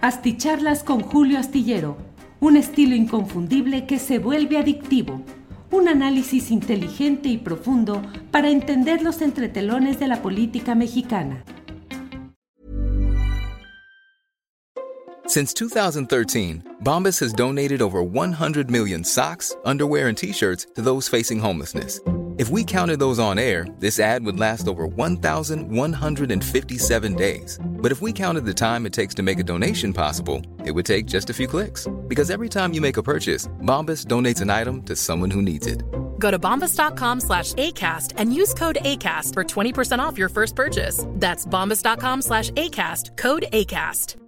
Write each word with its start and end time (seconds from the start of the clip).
Asticharlas 0.00 0.84
con 0.84 1.00
Julio 1.00 1.40
Astillero, 1.40 1.96
un 2.38 2.56
estilo 2.56 2.94
inconfundible 2.94 3.84
que 3.84 3.98
se 3.98 4.20
vuelve 4.20 4.56
adictivo. 4.56 5.22
Un 5.72 5.88
análisis 5.88 6.52
inteligente 6.52 7.28
y 7.28 7.36
profundo 7.36 8.00
para 8.30 8.48
entender 8.48 9.02
los 9.02 9.20
entretelones 9.22 9.98
de 9.98 10.06
la 10.06 10.22
política 10.22 10.76
mexicana. 10.76 11.42
Since 15.26 15.52
2013, 15.54 16.62
Bombas 16.84 17.20
has 17.20 17.32
donated 17.32 17.82
over 17.82 18.00
100 18.00 18.70
million 18.70 19.02
socks, 19.02 19.56
underwear, 19.64 20.06
and 20.06 20.16
t-shirts 20.16 20.64
to 20.76 20.80
those 20.80 21.08
facing 21.08 21.40
homelessness. 21.40 22.00
If 22.38 22.50
we 22.50 22.62
counted 22.62 23.00
those 23.00 23.18
on 23.18 23.36
air, 23.36 23.66
this 23.80 23.98
ad 23.98 24.24
would 24.24 24.38
last 24.38 24.68
over 24.68 24.86
1,157 24.86 27.16
days. 27.16 27.58
But 27.78 27.92
if 27.92 28.00
we 28.00 28.12
counted 28.12 28.44
the 28.44 28.54
time 28.54 28.86
it 28.86 28.92
takes 28.92 29.14
to 29.14 29.22
make 29.22 29.38
a 29.38 29.44
donation 29.44 29.92
possible, 29.92 30.42
it 30.64 30.70
would 30.70 30.86
take 30.86 31.06
just 31.06 31.30
a 31.30 31.34
few 31.34 31.46
clicks. 31.46 31.88
Because 32.06 32.30
every 32.30 32.48
time 32.48 32.74
you 32.74 32.80
make 32.80 32.96
a 32.96 33.02
purchase, 33.02 33.48
Bombas 33.62 34.06
donates 34.06 34.40
an 34.40 34.50
item 34.50 34.82
to 34.82 34.94
someone 34.94 35.34
who 35.34 35.42
needs 35.42 35.66
it. 35.66 35.82
Go 36.18 36.30
to 36.30 36.38
bombas.com 36.38 37.20
slash 37.20 37.54
ACAST 37.54 38.14
and 38.16 38.34
use 38.34 38.54
code 38.54 38.78
ACAST 38.82 39.34
for 39.34 39.44
20% 39.44 39.98
off 39.98 40.18
your 40.18 40.28
first 40.28 40.54
purchase. 40.54 41.04
That's 41.14 41.46
bombas.com 41.46 42.22
slash 42.22 42.50
ACAST, 42.50 43.16
code 43.16 43.46
ACAST. 43.52 44.27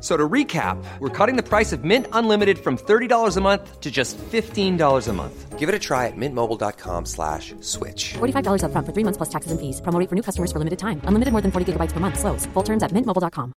So 0.00 0.16
to 0.16 0.28
recap, 0.28 0.76
we're 1.00 1.16
cutting 1.16 1.36
the 1.36 1.42
price 1.42 1.72
of 1.72 1.84
Mint 1.84 2.06
Unlimited 2.12 2.58
from 2.58 2.76
$30 2.76 3.36
a 3.36 3.40
month 3.40 3.80
to 3.80 3.90
just 3.90 4.16
$15 4.18 5.08
a 5.08 5.12
month. 5.12 5.58
Give 5.58 5.68
it 5.68 5.74
a 5.74 5.78
try 5.78 6.06
at 6.06 6.16
mintmobile.com 6.16 7.06
slash 7.06 7.56
switch. 7.60 8.14
$45 8.20 8.62
up 8.62 8.70
front 8.70 8.86
for 8.86 8.92
three 8.92 9.02
months 9.02 9.16
plus 9.16 9.28
taxes 9.28 9.50
and 9.50 9.60
fees. 9.60 9.80
Promo 9.80 9.98
rate 9.98 10.08
for 10.08 10.14
new 10.14 10.22
customers 10.22 10.52
for 10.52 10.60
limited 10.60 10.78
time. 10.78 11.00
Unlimited 11.02 11.32
more 11.32 11.40
than 11.40 11.50
40 11.50 11.72
gigabytes 11.72 11.90
per 11.90 11.98
month. 11.98 12.20
Slows. 12.20 12.46
Full 12.54 12.62
terms 12.62 12.84
at 12.84 12.92
mintmobile.com. 12.92 13.52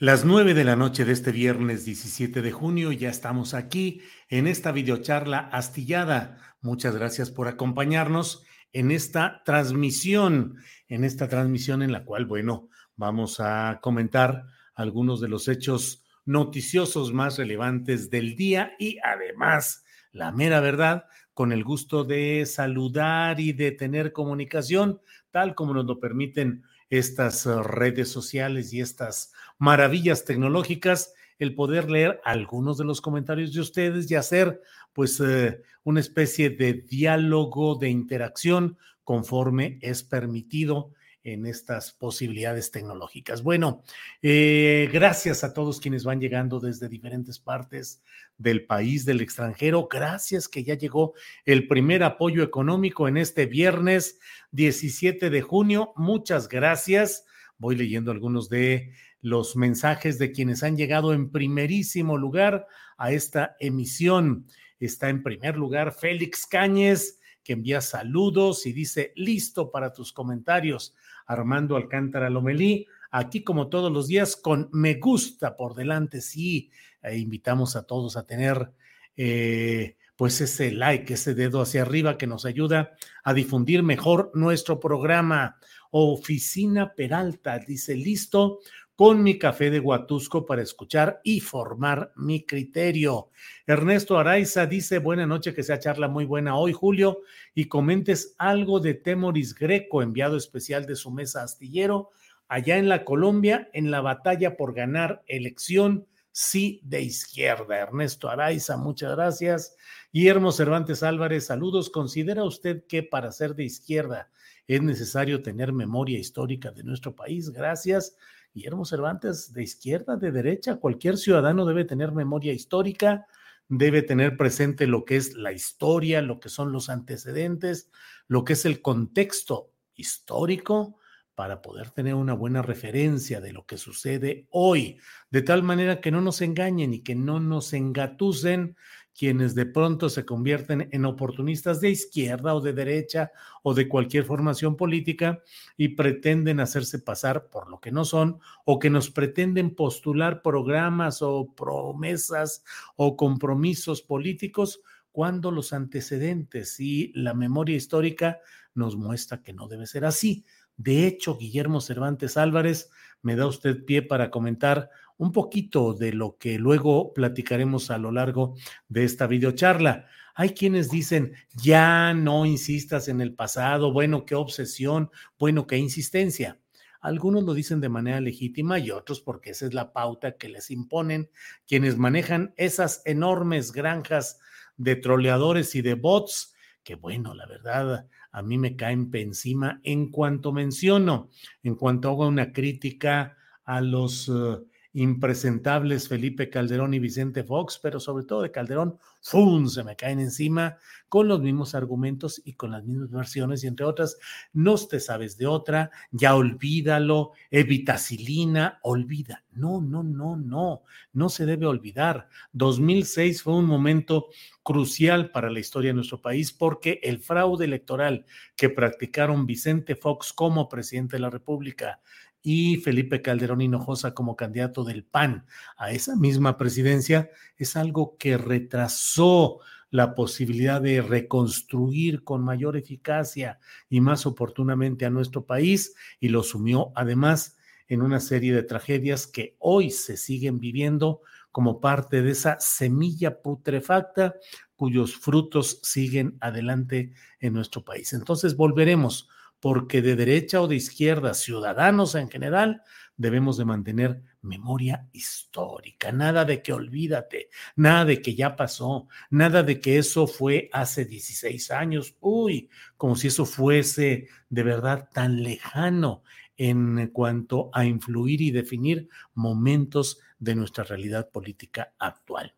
Las 0.00 0.24
9 0.24 0.54
de 0.54 0.62
la 0.62 0.76
noche 0.76 1.04
de 1.04 1.12
este 1.12 1.32
viernes 1.32 1.84
17 1.84 2.40
de 2.40 2.52
junio 2.52 2.92
ya 2.92 3.10
estamos 3.10 3.52
aquí 3.52 4.00
en 4.28 4.46
esta 4.46 4.70
videocharla 4.70 5.50
astillada. 5.50 6.38
Muchas 6.60 6.94
gracias 6.94 7.32
por 7.32 7.48
acompañarnos 7.48 8.44
en 8.78 8.92
esta 8.92 9.42
transmisión, 9.44 10.56
en 10.86 11.02
esta 11.02 11.28
transmisión 11.28 11.82
en 11.82 11.90
la 11.90 12.04
cual, 12.04 12.26
bueno, 12.26 12.68
vamos 12.94 13.40
a 13.40 13.80
comentar 13.82 14.46
algunos 14.72 15.20
de 15.20 15.26
los 15.26 15.48
hechos 15.48 16.04
noticiosos 16.24 17.12
más 17.12 17.38
relevantes 17.38 18.08
del 18.08 18.36
día 18.36 18.76
y 18.78 18.98
además, 19.02 19.84
la 20.12 20.30
mera 20.30 20.60
verdad, 20.60 21.06
con 21.34 21.50
el 21.50 21.64
gusto 21.64 22.04
de 22.04 22.46
saludar 22.46 23.40
y 23.40 23.52
de 23.52 23.72
tener 23.72 24.12
comunicación, 24.12 25.00
tal 25.32 25.56
como 25.56 25.74
nos 25.74 25.86
lo 25.86 25.98
permiten 25.98 26.62
estas 26.88 27.46
redes 27.46 28.12
sociales 28.12 28.72
y 28.72 28.80
estas 28.80 29.32
maravillas 29.58 30.24
tecnológicas, 30.24 31.14
el 31.40 31.56
poder 31.56 31.90
leer 31.90 32.20
algunos 32.24 32.78
de 32.78 32.84
los 32.84 33.00
comentarios 33.00 33.52
de 33.52 33.60
ustedes 33.60 34.08
y 34.08 34.14
hacer 34.14 34.62
pues 34.98 35.20
eh, 35.20 35.62
una 35.84 36.00
especie 36.00 36.50
de 36.50 36.72
diálogo, 36.72 37.76
de 37.76 37.88
interacción 37.88 38.78
conforme 39.04 39.78
es 39.80 40.02
permitido 40.02 40.90
en 41.22 41.46
estas 41.46 41.92
posibilidades 41.92 42.72
tecnológicas. 42.72 43.44
Bueno, 43.44 43.84
eh, 44.22 44.90
gracias 44.92 45.44
a 45.44 45.52
todos 45.52 45.78
quienes 45.78 46.02
van 46.02 46.18
llegando 46.18 46.58
desde 46.58 46.88
diferentes 46.88 47.38
partes 47.38 48.02
del 48.38 48.66
país, 48.66 49.04
del 49.04 49.20
extranjero. 49.20 49.86
Gracias 49.88 50.48
que 50.48 50.64
ya 50.64 50.74
llegó 50.74 51.14
el 51.44 51.68
primer 51.68 52.02
apoyo 52.02 52.42
económico 52.42 53.06
en 53.06 53.18
este 53.18 53.46
viernes 53.46 54.18
17 54.50 55.30
de 55.30 55.42
junio. 55.42 55.92
Muchas 55.94 56.48
gracias. 56.48 57.24
Voy 57.56 57.76
leyendo 57.76 58.10
algunos 58.10 58.48
de 58.48 58.92
los 59.20 59.56
mensajes 59.56 60.18
de 60.18 60.32
quienes 60.32 60.62
han 60.62 60.76
llegado 60.76 61.12
en 61.12 61.30
primerísimo 61.30 62.16
lugar 62.16 62.66
a 62.96 63.12
esta 63.12 63.56
emisión. 63.60 64.46
Está 64.78 65.08
en 65.08 65.22
primer 65.22 65.56
lugar 65.56 65.92
Félix 65.92 66.46
Cáñez, 66.46 67.18
que 67.42 67.54
envía 67.54 67.80
saludos 67.80 68.66
y 68.66 68.72
dice, 68.72 69.12
listo 69.16 69.70
para 69.70 69.92
tus 69.92 70.12
comentarios. 70.12 70.94
Armando 71.26 71.76
Alcántara 71.76 72.30
Lomelí, 72.30 72.86
aquí 73.10 73.42
como 73.42 73.68
todos 73.68 73.90
los 73.92 74.08
días, 74.08 74.36
con 74.36 74.68
me 74.72 74.94
gusta 74.94 75.56
por 75.56 75.74
delante, 75.74 76.20
sí, 76.20 76.70
e 77.02 77.18
invitamos 77.18 77.76
a 77.76 77.84
todos 77.84 78.16
a 78.16 78.26
tener 78.26 78.70
eh, 79.16 79.96
pues 80.16 80.40
ese 80.40 80.72
like, 80.72 81.14
ese 81.14 81.34
dedo 81.34 81.60
hacia 81.60 81.82
arriba 81.82 82.18
que 82.18 82.26
nos 82.26 82.44
ayuda 82.44 82.92
a 83.24 83.34
difundir 83.34 83.82
mejor 83.82 84.30
nuestro 84.34 84.80
programa. 84.80 85.56
Oficina 85.90 86.92
Peralta 86.94 87.58
dice, 87.58 87.94
listo 87.94 88.58
con 88.98 89.22
mi 89.22 89.38
café 89.38 89.70
de 89.70 89.78
Huatusco 89.78 90.44
para 90.44 90.60
escuchar 90.60 91.20
y 91.22 91.38
formar 91.38 92.12
mi 92.16 92.44
criterio. 92.44 93.30
Ernesto 93.64 94.18
Araiza 94.18 94.66
dice, 94.66 94.98
buena 94.98 95.24
noche, 95.24 95.54
que 95.54 95.62
sea 95.62 95.78
charla 95.78 96.08
muy 96.08 96.24
buena 96.24 96.56
hoy, 96.56 96.72
Julio, 96.72 97.20
y 97.54 97.66
comentes 97.66 98.34
algo 98.38 98.80
de 98.80 98.94
Temoris 98.94 99.54
Greco, 99.54 100.02
enviado 100.02 100.36
especial 100.36 100.84
de 100.84 100.96
su 100.96 101.12
mesa 101.12 101.44
astillero, 101.44 102.10
allá 102.48 102.76
en 102.76 102.88
la 102.88 103.04
Colombia, 103.04 103.70
en 103.72 103.92
la 103.92 104.00
batalla 104.00 104.56
por 104.56 104.74
ganar 104.74 105.22
elección, 105.28 106.08
sí 106.32 106.80
de 106.82 107.00
izquierda. 107.02 107.78
Ernesto 107.78 108.28
Araiza, 108.28 108.76
muchas 108.78 109.14
gracias. 109.14 109.76
Guillermo 110.12 110.50
Cervantes 110.50 111.04
Álvarez, 111.04 111.46
saludos. 111.46 111.88
¿Considera 111.88 112.42
usted 112.42 112.82
que 112.88 113.04
para 113.04 113.30
ser 113.30 113.54
de 113.54 113.62
izquierda 113.62 114.28
es 114.66 114.82
necesario 114.82 115.40
tener 115.40 115.72
memoria 115.72 116.18
histórica 116.18 116.72
de 116.72 116.82
nuestro 116.82 117.14
país? 117.14 117.50
Gracias. 117.50 118.16
Guillermo 118.54 118.84
Cervantes, 118.84 119.52
de 119.52 119.62
izquierda, 119.62 120.16
de 120.16 120.32
derecha, 120.32 120.76
cualquier 120.76 121.16
ciudadano 121.16 121.64
debe 121.64 121.84
tener 121.84 122.12
memoria 122.12 122.52
histórica, 122.52 123.26
debe 123.68 124.02
tener 124.02 124.36
presente 124.36 124.86
lo 124.86 125.04
que 125.04 125.16
es 125.16 125.34
la 125.34 125.52
historia, 125.52 126.22
lo 126.22 126.40
que 126.40 126.48
son 126.48 126.72
los 126.72 126.88
antecedentes, 126.88 127.90
lo 128.26 128.44
que 128.44 128.54
es 128.54 128.64
el 128.64 128.80
contexto 128.80 129.72
histórico 129.94 130.96
para 131.34 131.62
poder 131.62 131.90
tener 131.90 132.14
una 132.14 132.32
buena 132.32 132.62
referencia 132.62 133.40
de 133.40 133.52
lo 133.52 133.64
que 133.64 133.76
sucede 133.76 134.48
hoy, 134.50 134.98
de 135.30 135.42
tal 135.42 135.62
manera 135.62 136.00
que 136.00 136.10
no 136.10 136.20
nos 136.20 136.40
engañen 136.40 136.92
y 136.92 137.04
que 137.04 137.14
no 137.14 137.38
nos 137.38 137.72
engatusen 137.74 138.76
quienes 139.16 139.54
de 139.54 139.66
pronto 139.66 140.08
se 140.08 140.24
convierten 140.24 140.88
en 140.92 141.04
oportunistas 141.04 141.80
de 141.80 141.90
izquierda 141.90 142.54
o 142.54 142.60
de 142.60 142.72
derecha 142.72 143.32
o 143.62 143.74
de 143.74 143.88
cualquier 143.88 144.24
formación 144.24 144.76
política 144.76 145.42
y 145.76 145.88
pretenden 145.90 146.60
hacerse 146.60 147.00
pasar 147.00 147.48
por 147.48 147.68
lo 147.68 147.80
que 147.80 147.90
no 147.90 148.04
son 148.04 148.38
o 148.64 148.78
que 148.78 148.90
nos 148.90 149.10
pretenden 149.10 149.74
postular 149.74 150.40
programas 150.42 151.20
o 151.22 151.52
promesas 151.54 152.64
o 152.96 153.16
compromisos 153.16 154.02
políticos 154.02 154.80
cuando 155.10 155.50
los 155.50 155.72
antecedentes 155.72 156.78
y 156.78 157.12
la 157.14 157.34
memoria 157.34 157.74
histórica 157.74 158.38
nos 158.74 158.96
muestra 158.96 159.42
que 159.42 159.52
no 159.52 159.66
debe 159.66 159.86
ser 159.86 160.04
así. 160.04 160.44
De 160.76 161.08
hecho, 161.08 161.36
Guillermo 161.36 161.80
Cervantes 161.80 162.36
Álvarez, 162.36 162.88
me 163.20 163.34
da 163.34 163.46
usted 163.46 163.84
pie 163.84 164.02
para 164.02 164.30
comentar 164.30 164.90
un 165.18 165.32
poquito 165.32 165.92
de 165.92 166.12
lo 166.12 166.38
que 166.38 166.58
luego 166.58 167.12
platicaremos 167.12 167.90
a 167.90 167.98
lo 167.98 168.10
largo 168.10 168.54
de 168.88 169.04
esta 169.04 169.26
videocharla. 169.26 170.06
Hay 170.34 170.50
quienes 170.50 170.90
dicen, 170.90 171.34
ya 171.54 172.14
no 172.14 172.46
insistas 172.46 173.08
en 173.08 173.20
el 173.20 173.34
pasado, 173.34 173.92
bueno, 173.92 174.24
qué 174.24 174.36
obsesión, 174.36 175.10
bueno, 175.38 175.66
qué 175.66 175.76
insistencia. 175.76 176.60
Algunos 177.00 177.44
lo 177.44 177.54
dicen 177.54 177.80
de 177.80 177.88
manera 177.88 178.20
legítima 178.20 178.78
y 178.78 178.90
otros 178.90 179.20
porque 179.20 179.50
esa 179.50 179.66
es 179.66 179.74
la 179.74 179.92
pauta 179.92 180.36
que 180.36 180.48
les 180.48 180.70
imponen 180.70 181.30
quienes 181.66 181.96
manejan 181.96 182.54
esas 182.56 183.02
enormes 183.04 183.72
granjas 183.72 184.40
de 184.76 184.96
troleadores 184.96 185.74
y 185.74 185.82
de 185.82 185.94
bots, 185.94 186.54
que 186.84 186.94
bueno, 186.94 187.34
la 187.34 187.46
verdad, 187.46 188.08
a 188.30 188.42
mí 188.42 188.58
me 188.58 188.76
caen 188.76 189.10
encima 189.12 189.80
en 189.82 190.10
cuanto 190.10 190.52
menciono, 190.52 191.30
en 191.64 191.74
cuanto 191.74 192.08
hago 192.08 192.28
una 192.28 192.52
crítica 192.52 193.36
a 193.64 193.80
los... 193.80 194.28
Eh, 194.28 194.58
impresentables 195.00 196.08
Felipe 196.08 196.50
Calderón 196.50 196.92
y 196.92 196.98
Vicente 196.98 197.44
Fox, 197.44 197.78
pero 197.80 198.00
sobre 198.00 198.24
todo 198.24 198.42
de 198.42 198.50
Calderón, 198.50 198.98
¡fum! 199.20 199.68
se 199.68 199.84
me 199.84 199.94
caen 199.94 200.18
encima 200.18 200.76
con 201.08 201.28
los 201.28 201.40
mismos 201.40 201.76
argumentos 201.76 202.42
y 202.44 202.54
con 202.54 202.72
las 202.72 202.84
mismas 202.84 203.10
versiones, 203.10 203.62
y 203.62 203.68
entre 203.68 203.86
otras, 203.86 204.18
no 204.52 204.76
te 204.76 204.98
sabes 204.98 205.38
de 205.38 205.46
otra, 205.46 205.90
ya 206.10 206.34
olvídalo, 206.34 207.30
evitacilina, 207.50 208.80
olvida. 208.82 209.44
No, 209.52 209.80
no, 209.80 210.02
no, 210.02 210.36
no, 210.36 210.82
no 211.12 211.28
se 211.28 211.46
debe 211.46 211.66
olvidar. 211.66 212.28
2006 212.52 213.42
fue 213.42 213.54
un 213.54 213.66
momento 213.66 214.26
crucial 214.62 215.30
para 215.30 215.50
la 215.50 215.60
historia 215.60 215.90
de 215.90 215.94
nuestro 215.94 216.20
país 216.20 216.52
porque 216.52 217.00
el 217.02 217.20
fraude 217.20 217.64
electoral 217.64 218.26
que 218.54 218.68
practicaron 218.68 219.46
Vicente 219.46 219.96
Fox 219.96 220.32
como 220.32 220.68
presidente 220.68 221.16
de 221.16 221.20
la 221.20 221.30
República 221.30 222.00
y 222.42 222.76
Felipe 222.76 223.22
Calderón 223.22 223.60
Hinojosa 223.60 224.14
como 224.14 224.36
candidato 224.36 224.84
del 224.84 225.04
PAN 225.04 225.46
a 225.76 225.90
esa 225.90 226.16
misma 226.16 226.56
presidencia 226.56 227.30
es 227.56 227.76
algo 227.76 228.16
que 228.18 228.38
retrasó 228.38 229.60
la 229.90 230.14
posibilidad 230.14 230.80
de 230.80 231.00
reconstruir 231.00 232.22
con 232.22 232.44
mayor 232.44 232.76
eficacia 232.76 233.58
y 233.88 234.00
más 234.00 234.26
oportunamente 234.26 235.06
a 235.06 235.10
nuestro 235.10 235.46
país 235.46 235.94
y 236.20 236.28
lo 236.28 236.42
sumió 236.42 236.92
además 236.94 237.56
en 237.88 238.02
una 238.02 238.20
serie 238.20 238.54
de 238.54 238.62
tragedias 238.62 239.26
que 239.26 239.56
hoy 239.58 239.90
se 239.90 240.16
siguen 240.16 240.60
viviendo 240.60 241.22
como 241.50 241.80
parte 241.80 242.22
de 242.22 242.32
esa 242.32 242.60
semilla 242.60 243.40
putrefacta 243.40 244.34
cuyos 244.76 245.16
frutos 245.16 245.80
siguen 245.82 246.36
adelante 246.40 247.12
en 247.40 247.54
nuestro 247.54 247.82
país. 247.84 248.12
Entonces 248.12 248.56
volveremos 248.56 249.28
porque 249.60 250.02
de 250.02 250.16
derecha 250.16 250.60
o 250.60 250.68
de 250.68 250.76
izquierda, 250.76 251.34
ciudadanos 251.34 252.14
en 252.14 252.30
general, 252.30 252.82
debemos 253.16 253.56
de 253.56 253.64
mantener 253.64 254.22
memoria 254.42 255.08
histórica, 255.12 256.12
nada 256.12 256.44
de 256.44 256.62
que 256.62 256.72
olvídate, 256.72 257.50
nada 257.76 258.04
de 258.04 258.22
que 258.22 258.34
ya 258.34 258.54
pasó, 258.56 259.08
nada 259.30 259.62
de 259.62 259.80
que 259.80 259.98
eso 259.98 260.26
fue 260.26 260.70
hace 260.72 261.04
16 261.04 261.70
años, 261.72 262.16
uy, 262.20 262.70
como 262.96 263.16
si 263.16 263.26
eso 263.26 263.44
fuese 263.44 264.28
de 264.48 264.62
verdad 264.62 265.08
tan 265.12 265.42
lejano 265.42 266.22
en 266.56 267.08
cuanto 267.08 267.70
a 267.72 267.84
influir 267.84 268.40
y 268.40 268.50
definir 268.50 269.08
momentos 269.34 270.20
de 270.38 270.54
nuestra 270.54 270.84
realidad 270.84 271.30
política 271.30 271.94
actual. 271.98 272.54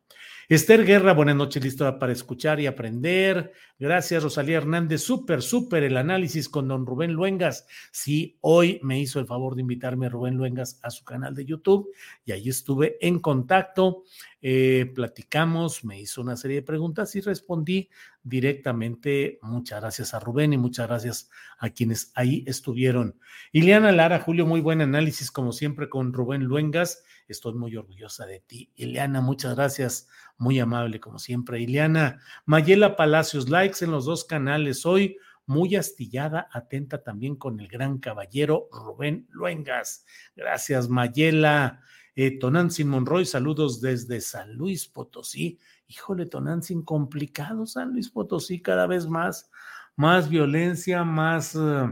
Esther 0.50 0.85
Guerra, 0.85 1.12
buenas 1.12 1.37
noches, 1.37 1.62
lista 1.62 1.97
para 1.97 2.11
escuchar 2.11 2.58
y 2.58 2.67
aprender. 2.67 3.52
Gracias, 3.79 4.20
Rosalía 4.20 4.56
Hernández. 4.56 5.00
Súper, 5.00 5.43
súper 5.43 5.85
el 5.85 5.97
análisis 5.97 6.49
con 6.49 6.67
don 6.67 6.87
Rubén 6.87 7.12
Luengas. 7.12 7.69
Sí, 7.93 8.37
hoy 8.41 8.81
me 8.82 8.99
hizo 8.99 9.20
el 9.20 9.26
favor 9.26 9.55
de 9.55 9.61
invitarme 9.61 10.06
a 10.06 10.08
Rubén 10.08 10.37
Luengas 10.37 10.81
a 10.82 10.91
su 10.91 11.05
canal 11.05 11.37
de 11.37 11.44
YouTube 11.44 11.91
y 12.25 12.32
ahí 12.32 12.49
estuve 12.49 12.99
en 13.00 13.20
contacto. 13.20 14.02
Eh, 14.42 14.90
platicamos, 14.94 15.84
me 15.84 16.00
hizo 16.00 16.22
una 16.22 16.37
serie 16.37 16.56
de 16.56 16.62
preguntas 16.62 17.14
y 17.14 17.20
respondí 17.20 17.90
directamente. 18.22 19.38
Muchas 19.42 19.81
gracias 19.81 20.14
a 20.14 20.20
Rubén 20.20 20.52
y 20.52 20.58
muchas 20.58 20.88
gracias 20.88 21.31
a 21.58 21.70
quienes 21.70 22.12
ahí 22.14 22.44
estuvieron. 22.46 23.19
Ileana 23.52 23.92
Lara, 23.92 24.20
Julio, 24.20 24.46
muy 24.46 24.60
buen 24.60 24.81
análisis 24.81 25.31
como 25.31 25.52
siempre 25.52 25.88
con 25.88 26.12
Rubén 26.12 26.44
Luengas. 26.44 27.04
Estoy 27.28 27.54
muy 27.54 27.76
orgullosa 27.76 28.26
de 28.26 28.40
ti. 28.40 28.70
Ileana, 28.76 29.20
muchas 29.20 29.54
gracias 29.54 30.08
muy 30.38 30.58
amable 30.58 31.00
como 31.00 31.19
siempre. 31.19 31.60
Ileana 31.60 32.20
Mayela 32.46 32.96
Palacios, 32.96 33.50
likes 33.50 33.84
en 33.84 33.90
los 33.90 34.06
dos 34.06 34.25
canales. 34.25 34.86
Hoy 34.86 35.19
muy 35.46 35.75
astillada, 35.76 36.48
atenta 36.52 37.02
también 37.02 37.34
con 37.34 37.58
el 37.60 37.69
gran 37.69 37.98
caballero 37.98 38.69
Rubén 38.72 39.26
Luengas. 39.31 40.06
Gracias, 40.36 40.88
Mayela. 40.88 41.82
Eh, 42.16 42.38
Monroy, 42.84 43.24
saludos 43.24 43.80
desde 43.80 44.20
San 44.20 44.54
Luis 44.54 44.86
Potosí. 44.86 45.58
Híjole, 45.86 46.26
Tonantzin, 46.26 46.82
complicado 46.82 47.66
San 47.66 47.92
Luis 47.92 48.10
Potosí, 48.10 48.60
cada 48.60 48.86
vez 48.86 49.06
más, 49.06 49.50
más 49.96 50.28
violencia, 50.28 51.04
más 51.04 51.54
eh, 51.54 51.88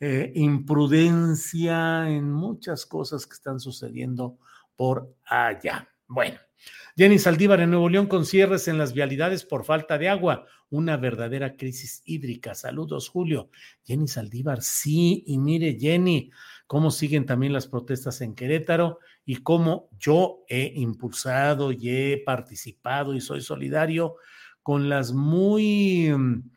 eh, 0.00 0.32
imprudencia 0.34 2.08
en 2.10 2.32
muchas 2.32 2.86
cosas 2.86 3.26
que 3.26 3.34
están 3.34 3.60
sucediendo 3.60 4.38
por 4.76 5.14
allá. 5.24 5.88
Bueno, 6.08 6.38
Jenny 6.96 7.18
Saldívar 7.18 7.60
en 7.60 7.70
Nuevo 7.70 7.88
León 7.88 8.06
con 8.06 8.26
cierres 8.26 8.68
en 8.68 8.78
las 8.78 8.92
vialidades 8.92 9.44
por 9.44 9.64
falta 9.64 9.98
de 9.98 10.08
agua, 10.08 10.46
una 10.70 10.96
verdadera 10.96 11.56
crisis 11.56 12.02
hídrica. 12.04 12.54
Saludos, 12.54 13.08
Julio. 13.08 13.50
Jenny 13.84 14.08
Saldívar, 14.08 14.62
sí, 14.62 15.24
y 15.26 15.38
mire, 15.38 15.78
Jenny, 15.78 16.30
cómo 16.66 16.90
siguen 16.90 17.26
también 17.26 17.52
las 17.52 17.66
protestas 17.66 18.20
en 18.20 18.34
Querétaro 18.34 18.98
y 19.24 19.36
cómo 19.36 19.88
yo 19.98 20.44
he 20.48 20.72
impulsado 20.76 21.72
y 21.72 21.90
he 21.90 22.22
participado 22.24 23.14
y 23.14 23.20
soy 23.20 23.40
solidario 23.40 24.16
con 24.62 24.88
las 24.88 25.12
muy 25.12 26.12
mm, 26.16 26.50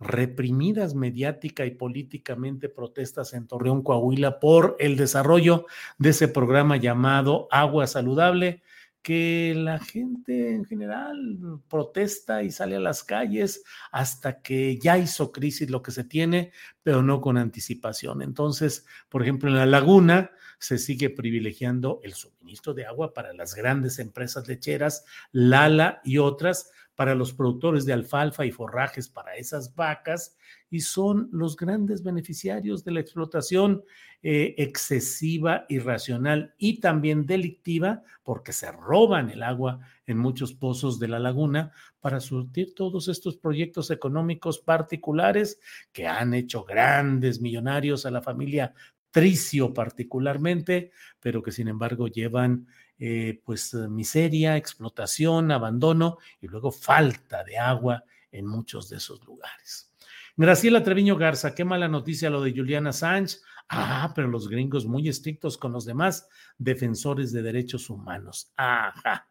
reprimidas 0.00 0.94
mediática 0.94 1.64
y 1.66 1.72
políticamente 1.72 2.68
protestas 2.68 3.32
en 3.32 3.46
Torreón, 3.46 3.82
Coahuila 3.82 4.40
por 4.40 4.76
el 4.78 4.96
desarrollo 4.96 5.66
de 5.98 6.10
ese 6.10 6.28
programa 6.28 6.76
llamado 6.76 7.48
Agua 7.50 7.86
Saludable 7.86 8.62
que 9.04 9.52
la 9.54 9.78
gente 9.78 10.54
en 10.54 10.64
general 10.64 11.60
protesta 11.68 12.42
y 12.42 12.50
sale 12.50 12.76
a 12.76 12.80
las 12.80 13.04
calles 13.04 13.62
hasta 13.92 14.40
que 14.40 14.78
ya 14.78 14.96
hizo 14.96 15.30
crisis 15.30 15.68
lo 15.68 15.82
que 15.82 15.90
se 15.90 16.04
tiene, 16.04 16.52
pero 16.82 17.02
no 17.02 17.20
con 17.20 17.36
anticipación. 17.36 18.22
Entonces, 18.22 18.86
por 19.10 19.20
ejemplo, 19.20 19.50
en 19.50 19.56
la 19.56 19.66
laguna 19.66 20.30
se 20.58 20.78
sigue 20.78 21.10
privilegiando 21.10 22.00
el 22.02 22.14
suministro 22.14 22.72
de 22.72 22.86
agua 22.86 23.12
para 23.12 23.34
las 23.34 23.54
grandes 23.54 23.98
empresas 23.98 24.48
lecheras, 24.48 25.04
Lala 25.32 26.00
y 26.02 26.16
otras, 26.16 26.70
para 26.94 27.14
los 27.14 27.32
productores 27.32 27.84
de 27.84 27.92
alfalfa 27.92 28.46
y 28.46 28.52
forrajes 28.52 29.08
para 29.08 29.36
esas 29.36 29.74
vacas 29.74 30.36
y 30.70 30.80
son 30.80 31.28
los 31.32 31.56
grandes 31.56 32.02
beneficiarios 32.02 32.84
de 32.84 32.92
la 32.92 33.00
explotación 33.00 33.84
eh, 34.22 34.54
excesiva, 34.58 35.66
irracional 35.68 36.54
y 36.58 36.80
también 36.80 37.26
delictiva 37.26 38.02
porque 38.22 38.52
se 38.52 38.70
roban 38.72 39.30
el 39.30 39.42
agua 39.42 39.80
en 40.06 40.18
muchos 40.18 40.52
pozos 40.52 40.98
de 40.98 41.08
la 41.08 41.18
laguna 41.18 41.72
para 42.00 42.20
surtir 42.20 42.74
todos 42.74 43.08
estos 43.08 43.36
proyectos 43.36 43.90
económicos 43.90 44.58
particulares 44.58 45.58
que 45.92 46.06
han 46.06 46.34
hecho 46.34 46.64
grandes 46.64 47.40
millonarios 47.40 48.06
a 48.06 48.10
la 48.10 48.22
familia 48.22 48.74
Tricio 49.14 49.72
particularmente, 49.72 50.90
pero 51.20 51.40
que 51.40 51.52
sin 51.52 51.68
embargo 51.68 52.08
llevan 52.08 52.66
eh, 52.98 53.40
pues 53.44 53.74
eh, 53.74 53.88
miseria, 53.88 54.56
explotación, 54.56 55.50
abandono 55.50 56.18
y 56.40 56.46
luego 56.46 56.70
falta 56.70 57.42
de 57.44 57.58
agua 57.58 58.04
en 58.30 58.46
muchos 58.46 58.88
de 58.88 58.96
esos 58.96 59.24
lugares. 59.24 59.92
Graciela 60.36 60.82
Treviño 60.82 61.16
Garza, 61.16 61.54
qué 61.54 61.64
mala 61.64 61.88
noticia 61.88 62.30
lo 62.30 62.42
de 62.42 62.52
Juliana 62.52 62.92
Sánchez. 62.92 63.42
Ah, 63.68 64.12
pero 64.14 64.28
los 64.28 64.48
gringos 64.48 64.86
muy 64.86 65.08
estrictos 65.08 65.56
con 65.56 65.72
los 65.72 65.84
demás 65.84 66.28
defensores 66.58 67.32
de 67.32 67.42
derechos 67.42 67.88
humanos. 67.88 68.52
Ajá. 68.56 69.28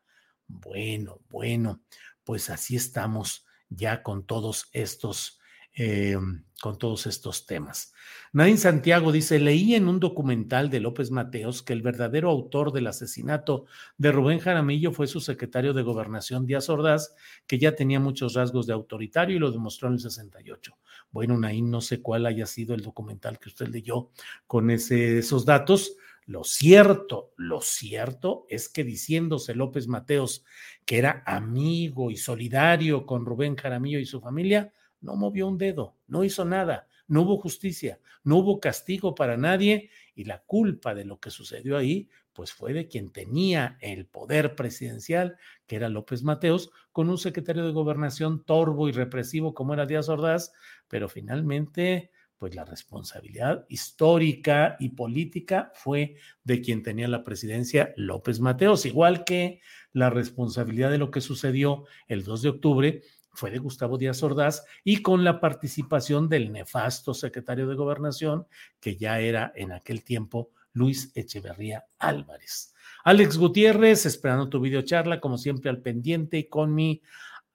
Bueno, 0.47 1.21
bueno, 1.29 1.81
pues 2.23 2.49
así 2.49 2.75
estamos 2.75 3.45
ya 3.69 4.01
con 4.03 4.25
todos 4.25 4.69
estos 4.71 5.39
eh, 5.75 6.17
con 6.61 6.77
todos 6.77 7.07
estos 7.07 7.45
temas. 7.45 7.93
Nadine 8.31 8.57
Santiago 8.57 9.11
dice, 9.11 9.37
leí 9.37 9.75
en 9.75 9.87
un 9.87 9.99
documental 9.99 10.69
de 10.69 10.79
López 10.79 11.11
Mateos 11.11 11.61
que 11.61 11.73
el 11.73 11.81
verdadero 11.81 12.29
autor 12.29 12.71
del 12.71 12.87
asesinato 12.87 13.65
de 13.97 14.11
Rubén 14.11 14.39
Jaramillo 14.39 14.91
fue 14.91 15.07
su 15.07 15.19
secretario 15.19 15.73
de 15.73 15.83
gobernación 15.83 16.45
Díaz 16.45 16.69
Ordaz, 16.69 17.15
que 17.47 17.59
ya 17.59 17.75
tenía 17.75 17.99
muchos 17.99 18.33
rasgos 18.33 18.65
de 18.65 18.73
autoritario 18.73 19.35
y 19.35 19.39
lo 19.39 19.51
demostró 19.51 19.89
en 19.89 19.95
el 19.95 19.99
68. 19.99 20.77
Bueno, 21.11 21.37
Naín, 21.37 21.69
no 21.69 21.81
sé 21.81 22.01
cuál 22.01 22.25
haya 22.25 22.45
sido 22.45 22.73
el 22.73 22.81
documental 22.81 23.39
que 23.39 23.49
usted 23.49 23.67
leyó 23.67 24.09
con 24.47 24.71
esos 24.71 25.45
datos. 25.45 25.95
Lo 26.25 26.43
cierto, 26.43 27.33
lo 27.35 27.61
cierto 27.61 28.45
es 28.49 28.69
que 28.69 28.83
diciéndose 28.83 29.53
López 29.53 29.87
Mateos 29.87 30.45
que 30.85 30.97
era 30.97 31.23
amigo 31.25 32.09
y 32.09 32.17
solidario 32.17 33.05
con 33.05 33.25
Rubén 33.25 33.55
Jaramillo 33.55 33.99
y 33.99 34.05
su 34.05 34.21
familia, 34.21 34.71
no 35.03 35.15
movió 35.15 35.47
un 35.47 35.57
dedo, 35.57 35.97
no 36.07 36.23
hizo 36.23 36.45
nada, 36.45 36.87
no 37.07 37.21
hubo 37.21 37.37
justicia, 37.37 37.99
no 38.23 38.37
hubo 38.37 38.59
castigo 38.59 39.13
para 39.13 39.37
nadie 39.37 39.89
y 40.15 40.23
la 40.23 40.41
culpa 40.43 40.95
de 40.95 41.05
lo 41.05 41.19
que 41.19 41.29
sucedió 41.29 41.77
ahí, 41.77 42.09
pues 42.31 42.53
fue 42.53 42.73
de 42.73 42.87
quien 42.87 43.11
tenía 43.11 43.77
el 43.81 44.07
poder 44.07 44.55
presidencial, 44.55 45.37
que 45.67 45.75
era 45.75 45.89
López 45.89 46.23
Mateos, 46.23 46.71
con 46.91 47.09
un 47.09 47.17
secretario 47.17 47.65
de 47.65 47.73
gobernación 47.73 48.43
torvo 48.43 48.89
y 48.89 48.91
represivo 48.93 49.53
como 49.53 49.73
era 49.73 49.85
Díaz 49.85 50.09
Ordaz, 50.09 50.53
pero 50.87 51.09
finalmente 51.09 52.11
pues 52.37 52.55
la 52.55 52.65
responsabilidad 52.65 53.65
histórica 53.69 54.75
y 54.77 54.89
política 54.89 55.71
fue 55.75 56.17
de 56.43 56.61
quien 56.61 56.83
tenía 56.83 57.07
la 57.07 57.23
presidencia 57.23 57.93
López 57.95 58.41
Mateos, 58.41 58.85
igual 58.85 59.23
que 59.23 59.61
la 59.93 60.09
responsabilidad 60.09 60.91
de 60.91 60.97
lo 60.97 61.09
que 61.09 61.21
sucedió 61.21 61.85
el 62.07 62.25
2 62.25 62.41
de 62.41 62.49
octubre 62.49 63.01
fue 63.33 63.51
de 63.51 63.57
Gustavo 63.57 63.97
Díaz 63.97 64.21
Ordaz 64.23 64.63
y 64.83 65.01
con 65.01 65.23
la 65.23 65.39
participación 65.39 66.29
del 66.29 66.51
nefasto 66.51 67.13
secretario 67.13 67.67
de 67.67 67.75
Gobernación, 67.75 68.47
que 68.79 68.95
ya 68.95 69.19
era 69.19 69.51
en 69.55 69.71
aquel 69.71 70.03
tiempo 70.03 70.51
Luis 70.73 71.11
Echeverría 71.15 71.85
Álvarez. 71.99 72.73
Alex 73.03 73.37
Gutiérrez, 73.37 74.05
esperando 74.05 74.49
tu 74.49 74.59
videocharla, 74.59 75.19
como 75.19 75.37
siempre 75.37 75.69
al 75.69 75.81
pendiente 75.81 76.37
y 76.37 76.47
con 76.47 76.73
mi 76.73 77.01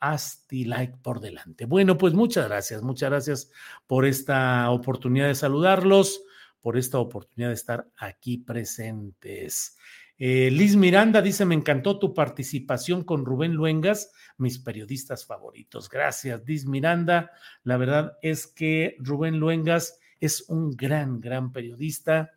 Asti 0.00 0.64
Like 0.64 0.98
por 1.02 1.20
delante. 1.20 1.64
Bueno, 1.64 1.96
pues 1.96 2.14
muchas 2.14 2.46
gracias, 2.48 2.82
muchas 2.82 3.10
gracias 3.10 3.50
por 3.86 4.04
esta 4.04 4.70
oportunidad 4.70 5.28
de 5.28 5.34
saludarlos, 5.34 6.22
por 6.60 6.76
esta 6.76 6.98
oportunidad 6.98 7.48
de 7.48 7.54
estar 7.54 7.88
aquí 7.96 8.38
presentes. 8.38 9.76
Eh, 10.20 10.50
Liz 10.50 10.74
Miranda 10.74 11.22
dice, 11.22 11.44
me 11.44 11.54
encantó 11.54 11.98
tu 11.98 12.12
participación 12.12 13.04
con 13.04 13.24
Rubén 13.24 13.54
Luengas, 13.54 14.12
mis 14.36 14.58
periodistas 14.58 15.24
favoritos. 15.24 15.88
Gracias, 15.88 16.42
Liz 16.44 16.66
Miranda. 16.66 17.30
La 17.62 17.76
verdad 17.76 18.18
es 18.20 18.48
que 18.48 18.96
Rubén 18.98 19.38
Luengas 19.38 20.00
es 20.18 20.44
un 20.48 20.76
gran, 20.76 21.20
gran 21.20 21.52
periodista. 21.52 22.32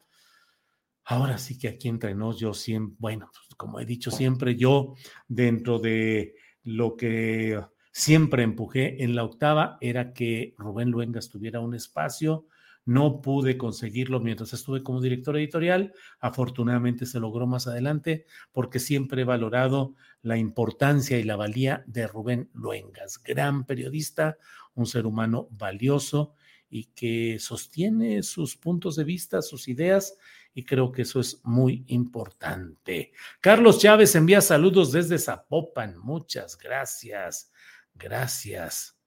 Ahora 1.05 1.39
sí 1.39 1.57
que 1.57 1.69
aquí 1.69 1.88
entre 1.88 2.13
nos, 2.13 2.39
yo 2.39 2.53
siempre, 2.53 2.95
bueno, 3.00 3.31
pues, 3.33 3.55
como 3.57 3.79
he 3.79 3.85
dicho 3.85 4.11
siempre, 4.11 4.55
yo 4.55 4.93
dentro 5.27 5.79
de 5.79 6.35
lo 6.63 6.95
que 6.95 7.59
siempre 7.91 8.43
empujé 8.43 9.03
en 9.03 9.15
la 9.15 9.23
octava 9.23 9.77
era 9.81 10.13
que 10.13 10.53
Rubén 10.59 10.91
Luengas 10.91 11.29
tuviera 11.29 11.59
un 11.59 11.73
espacio. 11.73 12.45
No 12.91 13.21
pude 13.21 13.57
conseguirlo 13.57 14.19
mientras 14.19 14.51
estuve 14.51 14.83
como 14.83 15.00
director 15.00 15.38
editorial. 15.38 15.93
Afortunadamente 16.19 17.05
se 17.05 17.21
logró 17.21 17.48
más 17.48 17.65
adelante 17.65 18.25
porque 18.51 18.79
siempre 18.79 19.21
he 19.21 19.25
valorado 19.25 19.95
la 20.21 20.38
importancia 20.38 21.17
y 21.17 21.24
la 21.24 21.38
valía 21.38 21.86
de 21.88 22.05
Rubén 22.05 22.50
Luengas, 22.53 23.24
gran 23.24 23.63
periodista, 23.63 24.38
un 24.75 24.88
ser 24.88 25.05
humano 25.05 25.48
valioso 25.51 26.36
y 26.69 26.88
que 26.88 27.39
sostiene 27.39 28.24
sus 28.24 28.57
puntos 28.57 28.98
de 28.98 29.05
vista, 29.05 29.41
sus 29.41 29.69
ideas 29.69 30.17
y 30.53 30.65
creo 30.65 30.91
que 30.91 31.03
eso 31.03 31.21
es 31.21 31.39
muy 31.43 31.86
importante. 31.88 33.13
Carlos 33.39 33.79
Chávez 33.79 34.15
envía 34.15 34.41
saludos 34.41 34.91
desde 34.91 35.17
Zapopan. 35.17 35.98
Muchas 35.98 36.57
gracias. 36.57 37.53
Gracias. 37.93 38.98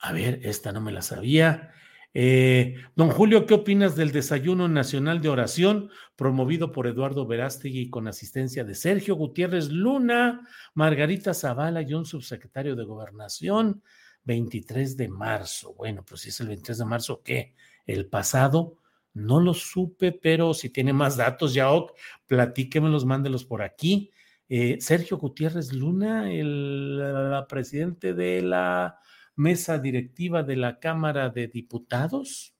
A 0.00 0.12
ver, 0.14 0.40
esta 0.42 0.72
no 0.72 0.80
me 0.80 0.90
la 0.90 1.02
sabía. 1.02 1.74
Eh, 2.14 2.76
don 2.94 3.10
Julio, 3.10 3.46
¿qué 3.46 3.54
opinas 3.54 3.96
del 3.96 4.12
desayuno 4.12 4.68
nacional 4.68 5.22
de 5.22 5.30
oración 5.30 5.90
promovido 6.14 6.70
por 6.70 6.86
Eduardo 6.86 7.26
Verástegui 7.26 7.88
con 7.88 8.06
asistencia 8.06 8.64
de 8.64 8.74
Sergio 8.74 9.16
Gutiérrez 9.16 9.70
Luna, 9.70 10.46
Margarita 10.74 11.32
Zavala 11.32 11.80
y 11.82 11.94
un 11.94 12.04
subsecretario 12.04 12.76
de 12.76 12.84
Gobernación? 12.84 13.82
23 14.24 14.96
de 14.96 15.08
marzo. 15.08 15.74
Bueno, 15.74 16.04
pues 16.06 16.20
si 16.22 16.28
es 16.28 16.40
el 16.40 16.48
23 16.48 16.78
de 16.78 16.84
marzo, 16.84 17.22
¿qué? 17.22 17.54
El 17.86 18.06
pasado 18.06 18.78
no 19.14 19.40
lo 19.40 19.54
supe, 19.54 20.12
pero 20.12 20.54
si 20.54 20.70
tiene 20.70 20.92
más 20.92 21.16
datos, 21.16 21.54
ya, 21.54 21.68
platíquemelos, 22.26 23.04
mándelos 23.04 23.44
por 23.44 23.62
aquí. 23.62 24.10
Eh, 24.48 24.78
Sergio 24.80 25.18
Gutiérrez 25.18 25.72
Luna, 25.72 26.30
el, 26.30 27.00
presidente 27.48 28.14
de 28.14 28.42
la 28.42 28.98
mesa 29.34 29.78
directiva 29.78 30.42
de 30.42 30.56
la 30.56 30.78
Cámara 30.78 31.30
de 31.30 31.48
Diputados. 31.48 32.54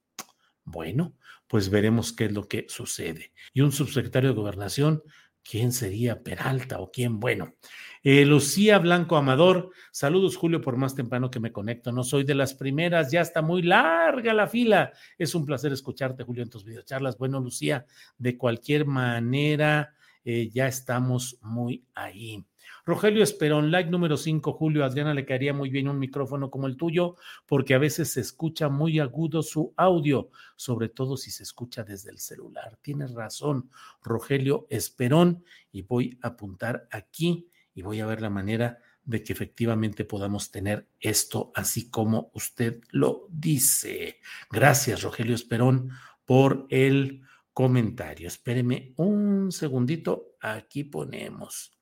Bueno, 0.65 1.15
pues 1.47 1.69
veremos 1.69 2.13
qué 2.13 2.27
es 2.27 2.33
lo 2.33 2.49
que 2.49 2.67
sucede. 2.69 3.33
Y 3.53 3.61
un 3.61 3.73
subsecretario 3.73 4.31
de 4.31 4.37
Gobernación, 4.37 5.03
¿quién 5.43 5.73
sería 5.73 6.23
Peralta 6.23 6.81
o 6.81 6.91
quién? 6.91 7.21
Bueno, 7.21 7.55
eh, 8.03 8.25
Lucía 8.25 8.79
Blanco 8.79 9.17
Amador, 9.17 9.71
saludos 9.91 10.37
Julio 10.37 10.61
por 10.61 10.77
más 10.77 10.95
temprano 10.95 11.31
que 11.31 11.41
me 11.41 11.53
conecto. 11.53 11.93
No 11.93 12.05
soy 12.05 12.25
de 12.25 12.35
las 12.35 12.55
primeras, 12.55 13.11
ya 13.11 13.21
está 13.21 13.43
muy 13.43 13.63
larga 13.63 14.33
la 14.33 14.49
fila. 14.49 14.93
Es 15.19 15.35
un 15.35 15.45
placer 15.45 15.73
escucharte 15.73 16.25
Julio 16.25 16.43
en 16.43 16.51
tus 16.51 16.65
videocharlas. 16.65 17.19
Bueno, 17.19 17.41
Lucía, 17.41 17.87
de 18.19 18.37
cualquier 18.37 18.87
manera, 18.87 19.95
eh, 20.25 20.49
ya 20.51 20.69
estamos 20.69 21.39
muy 21.43 21.85
ahí. 21.95 22.45
Rogelio 22.85 23.23
Esperón, 23.23 23.71
like 23.71 23.91
número 23.91 24.17
5, 24.17 24.53
Julio. 24.55 24.85
Adriana 24.85 25.15
le 25.15 25.25
caería 25.25 25.55
muy 25.55 25.71
bien 25.71 25.87
un 25.89 26.01
micrófono 26.01 26.51
como 26.51 26.67
el 26.67 26.77
tuyo, 26.77 27.15
porque 27.47 27.75
a 27.75 27.79
veces 27.79 28.13
se 28.13 28.21
escucha 28.21 28.69
muy 28.69 28.99
agudo 28.99 29.43
su 29.45 29.73
audio, 29.77 30.31
sobre 30.57 30.89
todo 30.89 31.17
si 31.17 31.31
se 31.31 31.45
escucha 31.45 31.85
desde 31.85 32.11
el 32.11 32.19
celular. 32.19 32.79
Tienes 32.83 33.13
razón, 33.13 33.71
Rogelio 34.03 34.67
Esperón, 34.69 35.45
y 35.71 35.83
voy 35.83 36.19
a 36.23 36.29
apuntar 36.29 36.89
aquí 36.91 37.49
y 37.73 37.83
voy 37.83 38.01
a 38.01 38.07
ver 38.07 38.21
la 38.21 38.31
manera 38.31 38.79
de 39.05 39.23
que 39.23 39.33
efectivamente 39.33 40.05
podamos 40.05 40.51
tener 40.51 40.89
esto 40.99 41.53
así 41.55 41.89
como 41.89 42.33
usted 42.35 42.81
lo 42.91 43.27
dice. 43.31 44.19
Gracias, 44.51 45.03
Rogelio 45.03 45.37
Esperón, 45.37 45.91
por 46.25 46.67
el 46.69 47.23
comentario. 47.53 48.27
Espéreme 48.27 48.93
un 48.97 49.53
segundito. 49.53 50.37
Aquí 50.41 50.83
ponemos. 50.83 51.82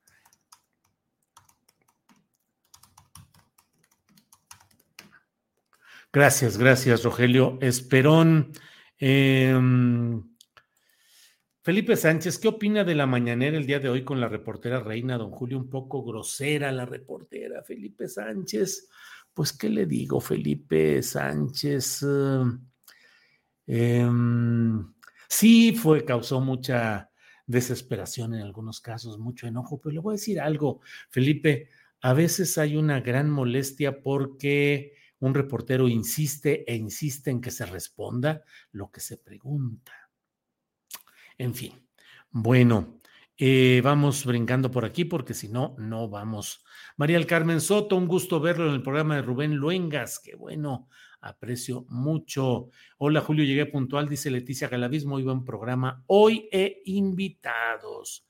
Gracias, 6.12 6.58
gracias, 6.58 7.04
Rogelio 7.04 7.56
Esperón. 7.60 8.50
Em, 8.98 10.20
Felipe 11.62 11.94
Sánchez, 11.94 12.38
¿qué 12.38 12.48
opina 12.48 12.82
de 12.82 12.96
la 12.96 13.06
mañanera 13.06 13.56
el 13.56 13.64
día 13.64 13.78
de 13.78 13.88
hoy 13.88 14.02
con 14.02 14.20
la 14.20 14.26
reportera 14.26 14.80
Reina, 14.80 15.16
don 15.16 15.30
Julio? 15.30 15.56
Un 15.56 15.70
poco 15.70 16.02
grosera 16.02 16.72
la 16.72 16.84
reportera, 16.84 17.62
Felipe 17.62 18.08
Sánchez. 18.08 18.88
Pues, 19.32 19.52
¿qué 19.52 19.68
le 19.68 19.86
digo, 19.86 20.20
Felipe 20.20 21.00
Sánchez? 21.00 22.04
Em, 23.68 24.92
sí, 25.28 25.76
fue, 25.76 26.04
causó 26.04 26.40
mucha 26.40 27.08
desesperación 27.46 28.34
en 28.34 28.42
algunos 28.42 28.80
casos, 28.80 29.16
mucho 29.20 29.46
enojo, 29.46 29.80
pero 29.80 29.94
le 29.94 30.00
voy 30.00 30.14
a 30.14 30.16
decir 30.18 30.40
algo, 30.40 30.80
Felipe, 31.08 31.68
a 32.00 32.14
veces 32.14 32.58
hay 32.58 32.76
una 32.76 33.00
gran 33.00 33.30
molestia 33.30 34.02
porque 34.02 34.98
un 35.20 35.34
reportero 35.34 35.88
insiste 35.88 36.64
e 36.66 36.74
insiste 36.74 37.30
en 37.30 37.40
que 37.40 37.50
se 37.50 37.66
responda 37.66 38.42
lo 38.72 38.90
que 38.90 39.00
se 39.00 39.18
pregunta. 39.18 39.92
En 41.38 41.54
fin, 41.54 41.72
bueno, 42.30 43.00
eh, 43.36 43.80
vamos 43.82 44.26
brincando 44.26 44.70
por 44.70 44.84
aquí 44.84 45.04
porque 45.04 45.32
si 45.32 45.48
no, 45.48 45.74
no 45.78 46.08
vamos. 46.08 46.62
María 46.96 47.16
el 47.16 47.26
Carmen 47.26 47.60
Soto, 47.60 47.96
un 47.96 48.06
gusto 48.06 48.40
verlo 48.40 48.68
en 48.68 48.74
el 48.74 48.82
programa 48.82 49.16
de 49.16 49.22
Rubén 49.22 49.56
Luengas, 49.56 50.18
qué 50.18 50.36
bueno, 50.36 50.88
aprecio 51.20 51.86
mucho. 51.88 52.68
Hola 52.98 53.20
Julio, 53.20 53.44
llegué 53.44 53.66
puntual, 53.66 54.08
dice 54.08 54.30
Leticia 54.30 54.68
Galaviz, 54.68 55.04
muy 55.04 55.22
buen 55.22 55.44
programa. 55.44 56.04
Hoy 56.06 56.48
he 56.52 56.82
invitados. 56.84 58.26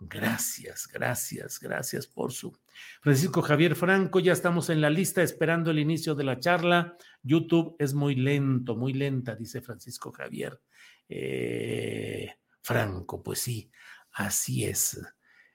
Gracias, 0.00 0.88
gracias, 0.92 1.58
gracias 1.58 2.06
por 2.06 2.32
su. 2.32 2.56
Francisco 3.00 3.42
Javier 3.42 3.74
Franco, 3.74 4.20
ya 4.20 4.32
estamos 4.32 4.70
en 4.70 4.80
la 4.80 4.90
lista 4.90 5.22
esperando 5.22 5.72
el 5.72 5.80
inicio 5.80 6.14
de 6.14 6.22
la 6.22 6.38
charla. 6.38 6.96
YouTube 7.22 7.74
es 7.80 7.94
muy 7.94 8.14
lento, 8.14 8.76
muy 8.76 8.92
lenta, 8.92 9.34
dice 9.34 9.60
Francisco 9.60 10.12
Javier. 10.12 10.60
Eh, 11.08 12.32
Franco, 12.62 13.22
pues 13.22 13.40
sí, 13.40 13.72
así 14.12 14.64
es. 14.64 15.00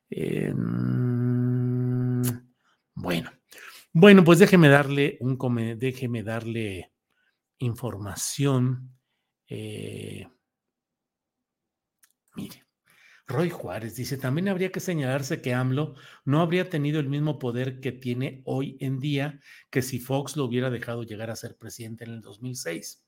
Em, 0.10 0.62
bueno, 2.96 3.32
bueno, 3.94 4.24
pues 4.26 4.40
déjeme 4.40 4.68
darle 4.68 5.18
un 5.22 5.38
déjeme 5.80 6.22
darle 6.22 6.92
información. 7.60 8.98
Eh, 9.48 10.28
mire, 12.36 12.66
Roy 13.26 13.50
Juárez 13.50 13.96
dice, 13.96 14.18
también 14.18 14.50
habría 14.50 14.72
que 14.72 14.82
señalarse 14.82 15.42
que 15.42 15.54
AMLO 15.54 15.96
no 16.26 16.42
habría 16.42 16.70
tenido 16.70 17.00
el 17.00 17.08
mismo 17.08 17.40
poder 17.40 17.80
que 17.80 17.94
tiene 17.94 18.42
hoy 18.46 18.78
en 18.82 19.00
día 19.00 19.40
que 19.70 19.82
si 19.82 20.00
Fox 20.00 20.36
lo 20.36 20.44
hubiera 20.46 20.70
dejado 20.70 21.04
llegar 21.04 21.32
a 21.32 21.36
ser 21.36 21.56
presidente 21.58 22.04
en 22.04 22.12
el 22.12 22.22
2006. 22.22 23.04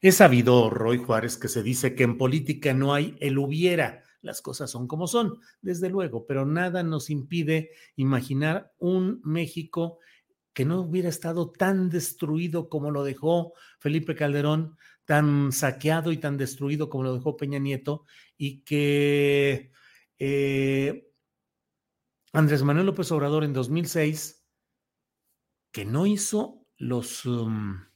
Es 0.00 0.16
sabido, 0.16 0.70
Roy 0.70 0.98
Juárez, 0.98 1.36
que 1.36 1.48
se 1.48 1.62
dice 1.62 1.94
que 1.94 2.04
en 2.04 2.18
política 2.18 2.74
no 2.74 2.94
hay 2.94 3.16
el 3.20 3.38
hubiera. 3.38 4.04
Las 4.20 4.42
cosas 4.42 4.70
son 4.70 4.88
como 4.88 5.06
son, 5.06 5.40
desde 5.60 5.88
luego, 5.88 6.26
pero 6.26 6.44
nada 6.44 6.82
nos 6.82 7.10
impide 7.10 7.70
imaginar 7.94 8.72
un 8.78 9.20
México 9.24 9.98
que 10.52 10.64
no 10.64 10.80
hubiera 10.80 11.08
estado 11.08 11.52
tan 11.52 11.88
destruido 11.88 12.68
como 12.68 12.90
lo 12.90 13.04
dejó 13.04 13.52
Felipe 13.78 14.16
Calderón, 14.16 14.76
tan 15.08 15.52
saqueado 15.52 16.12
y 16.12 16.18
tan 16.18 16.36
destruido 16.36 16.90
como 16.90 17.04
lo 17.04 17.14
dejó 17.14 17.34
Peña 17.34 17.58
Nieto, 17.58 18.04
y 18.36 18.60
que 18.60 19.72
eh, 20.18 21.10
Andrés 22.34 22.62
Manuel 22.62 22.84
López 22.84 23.10
Obrador 23.10 23.42
en 23.42 23.54
2006, 23.54 24.44
que 25.72 25.86
no 25.86 26.04
hizo 26.04 26.66
los... 26.76 27.24
Um, 27.24 27.86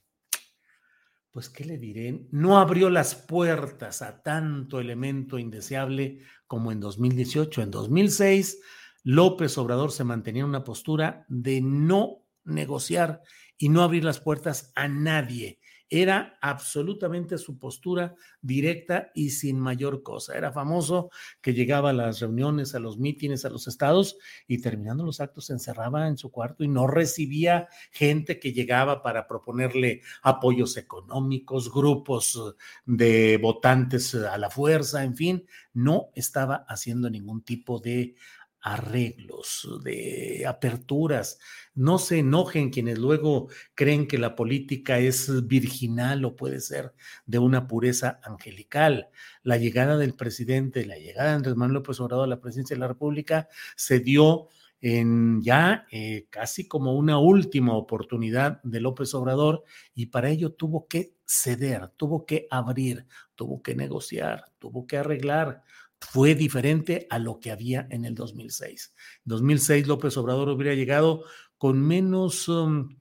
pues, 1.32 1.50
¿qué 1.50 1.66
le 1.66 1.76
diré? 1.76 2.28
No 2.30 2.58
abrió 2.58 2.88
las 2.88 3.14
puertas 3.14 4.00
a 4.00 4.22
tanto 4.22 4.80
elemento 4.80 5.38
indeseable 5.38 6.22
como 6.46 6.72
en 6.72 6.80
2018. 6.80 7.60
En 7.60 7.70
2006, 7.70 8.58
López 9.02 9.58
Obrador 9.58 9.92
se 9.92 10.04
mantenía 10.04 10.44
en 10.44 10.48
una 10.48 10.64
postura 10.64 11.26
de 11.28 11.60
no 11.60 12.24
negociar 12.44 13.20
y 13.58 13.68
no 13.68 13.82
abrir 13.82 14.02
las 14.02 14.18
puertas 14.18 14.72
a 14.74 14.88
nadie 14.88 15.58
era 15.94 16.38
absolutamente 16.40 17.36
su 17.36 17.58
postura 17.58 18.14
directa 18.40 19.10
y 19.14 19.28
sin 19.28 19.60
mayor 19.60 20.02
cosa. 20.02 20.34
Era 20.34 20.50
famoso 20.50 21.10
que 21.42 21.52
llegaba 21.52 21.90
a 21.90 21.92
las 21.92 22.20
reuniones, 22.20 22.74
a 22.74 22.78
los 22.78 22.96
mítines, 22.96 23.44
a 23.44 23.50
los 23.50 23.68
estados 23.68 24.16
y 24.48 24.62
terminando 24.62 25.04
los 25.04 25.20
actos 25.20 25.46
se 25.46 25.52
encerraba 25.52 26.08
en 26.08 26.16
su 26.16 26.30
cuarto 26.30 26.64
y 26.64 26.68
no 26.68 26.86
recibía 26.86 27.68
gente 27.90 28.40
que 28.40 28.54
llegaba 28.54 29.02
para 29.02 29.28
proponerle 29.28 30.00
apoyos 30.22 30.78
económicos, 30.78 31.70
grupos 31.70 32.56
de 32.86 33.36
votantes 33.36 34.14
a 34.14 34.38
la 34.38 34.48
fuerza, 34.48 35.04
en 35.04 35.14
fin, 35.14 35.46
no 35.74 36.08
estaba 36.14 36.64
haciendo 36.68 37.10
ningún 37.10 37.42
tipo 37.42 37.80
de 37.80 38.14
arreglos, 38.62 39.68
de 39.82 40.44
aperturas. 40.46 41.38
No 41.74 41.98
se 41.98 42.20
enojen 42.20 42.70
quienes 42.70 42.98
luego 42.98 43.48
creen 43.74 44.06
que 44.06 44.18
la 44.18 44.36
política 44.36 44.98
es 44.98 45.46
virginal 45.46 46.24
o 46.24 46.36
puede 46.36 46.60
ser 46.60 46.94
de 47.26 47.38
una 47.38 47.66
pureza 47.66 48.20
angelical. 48.22 49.08
La 49.42 49.56
llegada 49.56 49.98
del 49.98 50.14
presidente, 50.14 50.86
la 50.86 50.96
llegada 50.96 51.30
de 51.30 51.36
Andrés 51.36 51.56
Manuel 51.56 51.74
López 51.74 52.00
Obrador 52.00 52.24
a 52.24 52.28
la 52.28 52.40
presidencia 52.40 52.76
de 52.76 52.80
la 52.80 52.88
República 52.88 53.48
se 53.76 54.00
dio 54.00 54.48
en 54.80 55.40
ya 55.42 55.86
eh, 55.92 56.26
casi 56.28 56.66
como 56.66 56.94
una 56.96 57.18
última 57.18 57.76
oportunidad 57.76 58.60
de 58.64 58.80
López 58.80 59.14
Obrador 59.14 59.62
y 59.94 60.06
para 60.06 60.28
ello 60.28 60.52
tuvo 60.52 60.88
que 60.88 61.14
ceder, 61.24 61.88
tuvo 61.96 62.26
que 62.26 62.48
abrir, 62.50 63.06
tuvo 63.36 63.62
que 63.62 63.76
negociar, 63.76 64.44
tuvo 64.58 64.86
que 64.86 64.98
arreglar, 64.98 65.62
fue 66.02 66.34
diferente 66.34 67.06
a 67.10 67.18
lo 67.18 67.38
que 67.38 67.50
había 67.50 67.86
en 67.90 68.04
el 68.04 68.14
2006. 68.14 68.94
En 69.18 69.22
2006 69.24 69.86
López 69.86 70.16
Obrador 70.16 70.48
hubiera 70.48 70.74
llegado 70.74 71.24
con 71.56 71.80
menos, 71.80 72.48
um, 72.48 72.96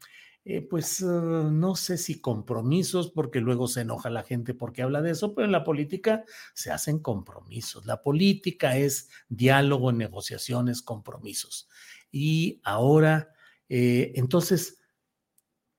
eh, 0.45 0.61
pues 0.61 1.01
uh, 1.01 1.49
no 1.51 1.75
sé 1.75 1.97
si 1.97 2.21
compromisos, 2.21 3.11
porque 3.11 3.41
luego 3.41 3.67
se 3.67 3.81
enoja 3.81 4.09
la 4.09 4.23
gente 4.23 4.53
porque 4.53 4.83
habla 4.83 5.01
de 5.01 5.11
eso, 5.11 5.33
pero 5.33 5.45
en 5.45 5.51
la 5.51 5.63
política 5.63 6.23
se 6.53 6.71
hacen 6.71 6.99
compromisos. 6.99 7.85
La 7.85 8.01
política 8.03 8.77
es 8.77 9.09
diálogo, 9.29 9.91
negociaciones, 9.91 10.81
compromisos. 10.81 11.67
Y 12.11 12.61
ahora, 12.63 13.33
eh, 13.67 14.11
entonces, 14.15 14.77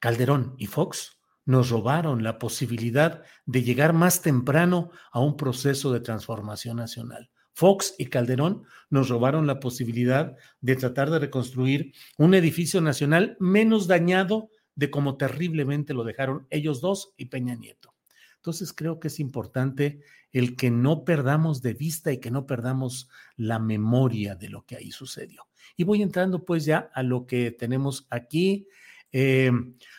Calderón 0.00 0.54
y 0.58 0.66
Fox 0.66 1.21
nos 1.44 1.70
robaron 1.70 2.22
la 2.22 2.38
posibilidad 2.38 3.22
de 3.46 3.62
llegar 3.62 3.92
más 3.92 4.22
temprano 4.22 4.90
a 5.11 5.20
un 5.20 5.37
proceso 5.37 5.92
de 5.92 6.00
transformación 6.00 6.76
nacional. 6.76 7.30
Fox 7.54 7.94
y 7.99 8.06
Calderón 8.06 8.64
nos 8.88 9.08
robaron 9.08 9.46
la 9.46 9.61
posibilidad 9.61 10.37
de 10.61 10.76
tratar 10.76 11.11
de 11.11 11.18
reconstruir 11.18 11.92
un 12.16 12.34
edificio 12.34 12.80
nacional 12.80 13.37
menos 13.40 13.87
dañado 13.87 14.50
de 14.75 14.90
como 14.90 15.16
terriblemente 15.16 15.92
lo 15.92 16.04
dejaron 16.04 16.46
ellos 16.50 16.80
dos 16.80 17.12
y 17.16 17.26
Peña 17.26 17.54
Nieto. 17.54 17.94
Entonces 18.37 18.72
creo 18.72 18.99
que 18.99 19.08
es 19.08 19.20
importante 19.20 20.00
el 20.32 20.56
que 20.56 20.70
no 20.70 21.04
perdamos 21.04 21.62
de 21.62 21.75
vista 21.75 22.11
y 22.11 22.18
que 22.18 22.30
no 22.30 22.46
perdamos 22.46 23.08
la 23.37 23.58
memoria 23.58 24.34
de 24.34 24.49
lo 24.49 24.64
que 24.64 24.76
ahí 24.76 24.90
sucedió. 24.90 25.46
Y 25.76 25.84
voy 25.84 26.02
entrando 26.02 26.44
pues 26.44 26.64
ya 26.64 26.90
a 26.94 27.02
lo 27.02 27.26
que 27.26 27.50
tenemos 27.50 28.06
aquí. 28.11 28.66
Eh, 29.12 29.50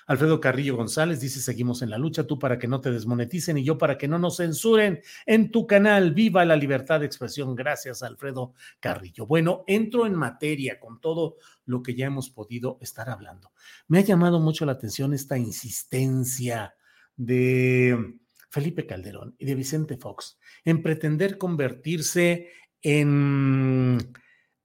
Alfredo 0.08 0.42
Carrillo 0.42 0.76
González 0.76 1.22
dice, 1.22 1.40
seguimos 1.40 1.82
en 1.82 1.92
la 1.92 1.98
lucha, 1.98 2.26
tú 2.26 2.40
para 2.40 2.58
que 2.58 2.68
no 2.68 2.82
te 2.82 2.92
desmoneticen 2.92 3.58
y 3.58 3.64
yo 3.64 3.78
para 3.78 3.98
que 3.98 4.08
no 4.08 4.18
nos 4.20 4.38
censuren 4.38 5.02
en 5.26 5.52
tu 5.52 5.68
canal. 5.68 6.14
Viva 6.14 6.44
la 6.46 6.56
libertad 6.56 7.00
de 7.00 7.06
expresión. 7.06 7.56
Gracias, 7.56 8.04
Alfredo 8.04 8.54
Carrillo. 8.80 9.26
Bueno, 9.26 9.64
entro 9.68 10.06
en 10.06 10.16
materia 10.16 10.80
con 10.80 11.00
todo 11.00 11.38
lo 11.66 11.84
que 11.84 11.96
ya 11.96 12.08
hemos 12.08 12.30
podido 12.30 12.78
estar 12.82 13.10
hablando. 13.10 13.52
Me 13.88 14.00
ha 14.00 14.02
llamado 14.02 14.40
mucho 14.40 14.66
la 14.66 14.74
atención 14.74 15.14
esta 15.14 15.38
insistencia 15.38 16.76
de 17.16 18.18
Felipe 18.50 18.86
Calderón 18.86 19.36
y 19.38 19.46
de 19.46 19.56
Vicente 19.56 19.98
Fox 19.98 20.40
en 20.66 20.82
pretender 20.82 21.38
convertirse 21.38 22.50
en 22.82 23.98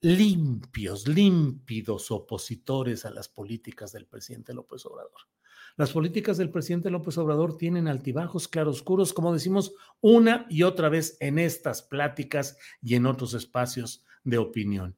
limpios, 0.00 1.08
límpidos 1.08 2.10
opositores 2.10 3.04
a 3.04 3.10
las 3.10 3.28
políticas 3.28 3.92
del 3.92 4.06
presidente 4.06 4.54
López 4.54 4.84
Obrador. 4.86 5.20
Las 5.76 5.92
políticas 5.92 6.36
del 6.36 6.50
presidente 6.50 6.90
López 6.90 7.18
Obrador 7.18 7.56
tienen 7.56 7.86
altibajos 7.86 8.48
claroscuros, 8.48 9.12
como 9.12 9.32
decimos 9.32 9.72
una 10.00 10.46
y 10.50 10.64
otra 10.64 10.88
vez 10.88 11.16
en 11.20 11.38
estas 11.38 11.82
pláticas 11.82 12.56
y 12.82 12.96
en 12.96 13.06
otros 13.06 13.34
espacios 13.34 14.04
de 14.24 14.38
opinión. 14.38 14.96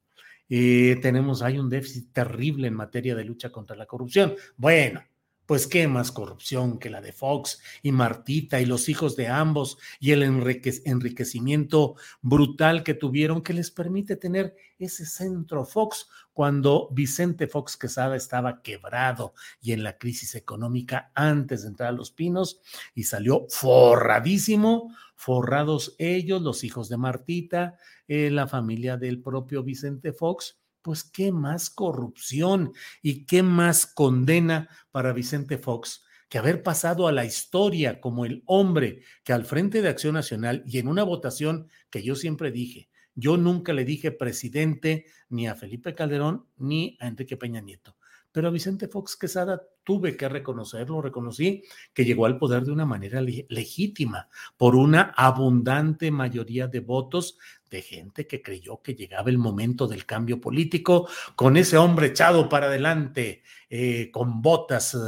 Eh, 0.48 0.98
tenemos, 1.00 1.42
hay 1.42 1.58
un 1.58 1.68
déficit 1.68 2.12
terrible 2.12 2.66
en 2.66 2.74
materia 2.74 3.14
de 3.14 3.24
lucha 3.24 3.50
contra 3.50 3.76
la 3.76 3.86
corrupción. 3.86 4.34
Bueno, 4.56 5.02
pues 5.50 5.66
qué 5.66 5.88
más 5.88 6.12
corrupción 6.12 6.78
que 6.78 6.90
la 6.90 7.00
de 7.00 7.12
Fox 7.12 7.60
y 7.82 7.90
Martita 7.90 8.60
y 8.60 8.66
los 8.66 8.88
hijos 8.88 9.16
de 9.16 9.26
ambos 9.26 9.78
y 9.98 10.12
el 10.12 10.22
enriquecimiento 10.22 11.96
brutal 12.22 12.84
que 12.84 12.94
tuvieron 12.94 13.42
que 13.42 13.52
les 13.52 13.72
permite 13.72 14.14
tener 14.14 14.54
ese 14.78 15.04
centro 15.04 15.64
Fox 15.64 16.08
cuando 16.32 16.88
Vicente 16.92 17.48
Fox 17.48 17.76
Quesada 17.76 18.14
estaba 18.14 18.62
quebrado 18.62 19.34
y 19.60 19.72
en 19.72 19.82
la 19.82 19.98
crisis 19.98 20.36
económica 20.36 21.10
antes 21.16 21.62
de 21.62 21.70
entrar 21.70 21.88
a 21.88 21.96
Los 21.96 22.12
Pinos 22.12 22.60
y 22.94 23.02
salió 23.02 23.46
forradísimo, 23.48 24.94
forrados 25.16 25.96
ellos, 25.98 26.42
los 26.42 26.62
hijos 26.62 26.88
de 26.88 26.96
Martita, 26.96 27.76
eh, 28.06 28.30
la 28.30 28.46
familia 28.46 28.96
del 28.96 29.20
propio 29.20 29.64
Vicente 29.64 30.12
Fox 30.12 30.59
pues 30.82 31.04
qué 31.04 31.32
más 31.32 31.70
corrupción 31.70 32.72
y 33.02 33.26
qué 33.26 33.42
más 33.42 33.86
condena 33.86 34.68
para 34.90 35.12
Vicente 35.12 35.58
Fox 35.58 36.02
que 36.30 36.38
haber 36.38 36.62
pasado 36.62 37.08
a 37.08 37.12
la 37.12 37.24
historia 37.24 38.00
como 38.00 38.24
el 38.24 38.42
hombre 38.46 39.02
que 39.24 39.32
al 39.32 39.44
frente 39.44 39.82
de 39.82 39.88
Acción 39.88 40.14
Nacional 40.14 40.62
y 40.64 40.78
en 40.78 40.86
una 40.86 41.02
votación 41.02 41.66
que 41.90 42.02
yo 42.02 42.14
siempre 42.14 42.52
dije, 42.52 42.88
yo 43.16 43.36
nunca 43.36 43.72
le 43.72 43.84
dije 43.84 44.12
presidente 44.12 45.06
ni 45.28 45.48
a 45.48 45.56
Felipe 45.56 45.94
Calderón 45.94 46.46
ni 46.56 46.96
a 47.00 47.08
Enrique 47.08 47.36
Peña 47.36 47.60
Nieto. 47.60 47.96
Pero 48.32 48.46
a 48.46 48.52
Vicente 48.52 48.86
Fox 48.86 49.16
Quesada 49.16 49.60
tuve 49.82 50.16
que 50.16 50.28
reconocerlo, 50.28 51.02
reconocí 51.02 51.64
que 51.92 52.04
llegó 52.04 52.26
al 52.26 52.38
poder 52.38 52.62
de 52.62 52.70
una 52.70 52.86
manera 52.86 53.20
legítima, 53.20 54.28
por 54.56 54.76
una 54.76 55.12
abundante 55.16 56.12
mayoría 56.12 56.68
de 56.68 56.78
votos 56.78 57.38
de 57.70 57.82
gente 57.82 58.26
que 58.26 58.42
creyó 58.42 58.82
que 58.82 58.94
llegaba 58.94 59.30
el 59.30 59.38
momento 59.38 59.86
del 59.86 60.04
cambio 60.04 60.40
político, 60.40 61.08
con 61.36 61.56
ese 61.56 61.78
hombre 61.78 62.08
echado 62.08 62.48
para 62.48 62.66
adelante, 62.66 63.42
eh, 63.68 64.10
con 64.10 64.42
botas 64.42 64.94
eh, 64.94 64.98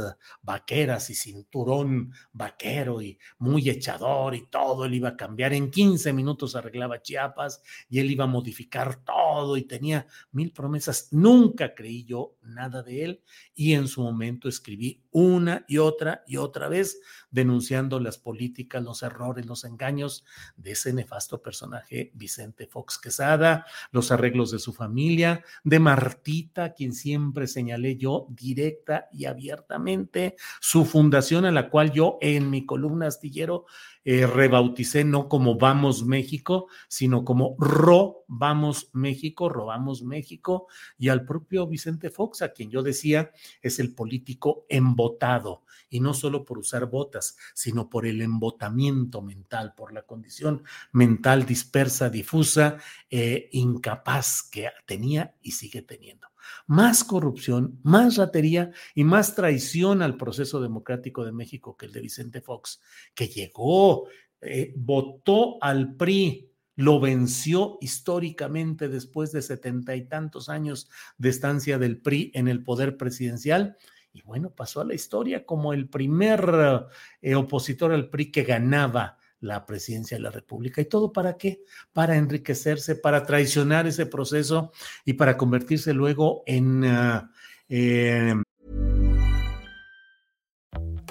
vaqueras 0.41 1.09
y 1.09 1.15
cinturón 1.15 2.13
vaquero 2.31 3.01
y 3.01 3.19
muy 3.39 3.69
echador 3.69 4.35
y 4.35 4.47
todo, 4.47 4.85
él 4.85 4.93
iba 4.93 5.09
a 5.09 5.17
cambiar, 5.17 5.53
en 5.53 5.69
15 5.69 6.13
minutos 6.13 6.55
arreglaba 6.55 7.01
Chiapas 7.01 7.61
y 7.89 7.99
él 7.99 8.09
iba 8.09 8.23
a 8.23 8.27
modificar 8.27 9.03
todo 9.03 9.57
y 9.57 9.63
tenía 9.63 10.07
mil 10.31 10.51
promesas. 10.51 11.09
Nunca 11.11 11.75
creí 11.75 12.05
yo 12.05 12.37
nada 12.41 12.83
de 12.83 13.03
él 13.03 13.21
y 13.53 13.73
en 13.73 13.89
su 13.89 14.01
momento 14.01 14.47
escribí 14.47 15.03
una 15.11 15.65
y 15.67 15.79
otra 15.79 16.23
y 16.25 16.37
otra 16.37 16.69
vez 16.69 17.01
denunciando 17.31 17.99
las 17.99 18.17
políticas, 18.17 18.83
los 18.83 19.03
errores, 19.03 19.45
los 19.45 19.65
engaños 19.65 20.23
de 20.55 20.71
ese 20.71 20.93
nefasto 20.93 21.41
personaje 21.41 22.11
Vicente 22.13 22.52
Fox 22.67 22.97
Quesada, 22.97 23.65
los 23.91 24.11
arreglos 24.11 24.51
de 24.51 24.59
su 24.59 24.73
familia, 24.73 25.43
de 25.63 25.79
Martita, 25.79 26.73
quien 26.73 26.93
siempre 26.93 27.47
señalé 27.47 27.97
yo 27.97 28.27
directa 28.29 29.09
y 29.11 29.25
abiertamente, 29.25 30.35
su 30.59 30.85
fundación 30.85 31.45
a 31.45 31.51
la 31.51 31.69
cual 31.69 31.91
yo 31.91 32.17
en 32.21 32.49
mi 32.49 32.65
columna 32.65 33.07
astillero 33.07 33.65
eh, 34.05 34.27
rebauticé 34.27 35.03
no 35.03 35.29
como 35.29 35.57
Vamos 35.57 36.05
México, 36.05 36.67
sino 36.87 37.23
como 37.23 37.55
Ro 37.59 38.25
Vamos 38.27 38.89
México, 38.93 39.47
Robamos 39.47 40.03
México, 40.03 40.67
y 40.97 41.09
al 41.09 41.25
propio 41.25 41.67
Vicente 41.67 42.09
Fox, 42.09 42.41
a 42.41 42.51
quien 42.51 42.71
yo 42.71 42.81
decía 42.81 43.31
es 43.61 43.79
el 43.79 43.93
político 43.93 44.65
embotado, 44.69 45.63
y 45.89 45.99
no 45.99 46.13
solo 46.13 46.43
por 46.43 46.57
usar 46.57 46.87
botas, 46.87 47.37
sino 47.53 47.89
por 47.89 48.05
el 48.07 48.21
embotamiento 48.21 49.21
mental, 49.21 49.73
por 49.75 49.93
la 49.93 50.01
condición 50.01 50.63
mental 50.91 51.45
dispersa, 51.45 52.09
difusa, 52.09 52.77
eh, 53.09 53.49
incapaz 53.51 54.43
que 54.43 54.69
tenía 54.85 55.35
y 55.41 55.51
sigue 55.51 55.83
teniendo 55.83 56.32
más 56.67 57.03
corrupción, 57.03 57.79
más 57.83 58.17
ratería 58.17 58.71
y 58.95 59.03
más 59.03 59.35
traición 59.35 60.01
al 60.01 60.17
proceso 60.17 60.61
democrático 60.61 61.25
de 61.25 61.31
México 61.31 61.75
que 61.77 61.85
el 61.87 61.91
de 61.91 62.01
Vicente 62.01 62.41
Fox, 62.41 62.81
que 63.13 63.27
llegó, 63.27 64.07
eh, 64.41 64.73
votó 64.75 65.57
al 65.61 65.95
PRI, 65.95 66.49
lo 66.75 66.99
venció 66.99 67.77
históricamente 67.81 68.89
después 68.89 69.31
de 69.31 69.41
setenta 69.41 69.95
y 69.95 70.07
tantos 70.07 70.49
años 70.49 70.89
de 71.17 71.29
estancia 71.29 71.77
del 71.77 71.99
PRI 72.01 72.31
en 72.33 72.47
el 72.47 72.63
poder 72.63 72.97
presidencial. 72.97 73.77
Y 74.11 74.21
bueno, 74.21 74.51
pasó 74.51 74.81
a 74.81 74.85
la 74.85 74.93
historia 74.93 75.45
como 75.45 75.73
el 75.73 75.87
primer 75.89 76.87
eh, 77.21 77.35
opositor 77.35 77.91
al 77.91 78.09
PRI 78.09 78.31
que 78.31 78.43
ganaba 78.43 79.17
la 79.43 79.65
presidencia 79.65 80.17
de 80.17 80.23
la 80.23 80.31
República. 80.31 80.81
¿Y 80.81 80.85
todo 80.85 81.11
para 81.11 81.37
qué? 81.37 81.63
Para 81.91 82.15
enriquecerse, 82.15 82.95
para 82.95 83.23
traicionar 83.25 83.87
ese 83.87 84.05
proceso 84.05 84.71
y 85.05 85.13
para 85.13 85.37
convertirse 85.37 85.93
luego 85.93 86.43
en... 86.45 86.83
Ah, 86.85 87.29
eh, 87.69 88.33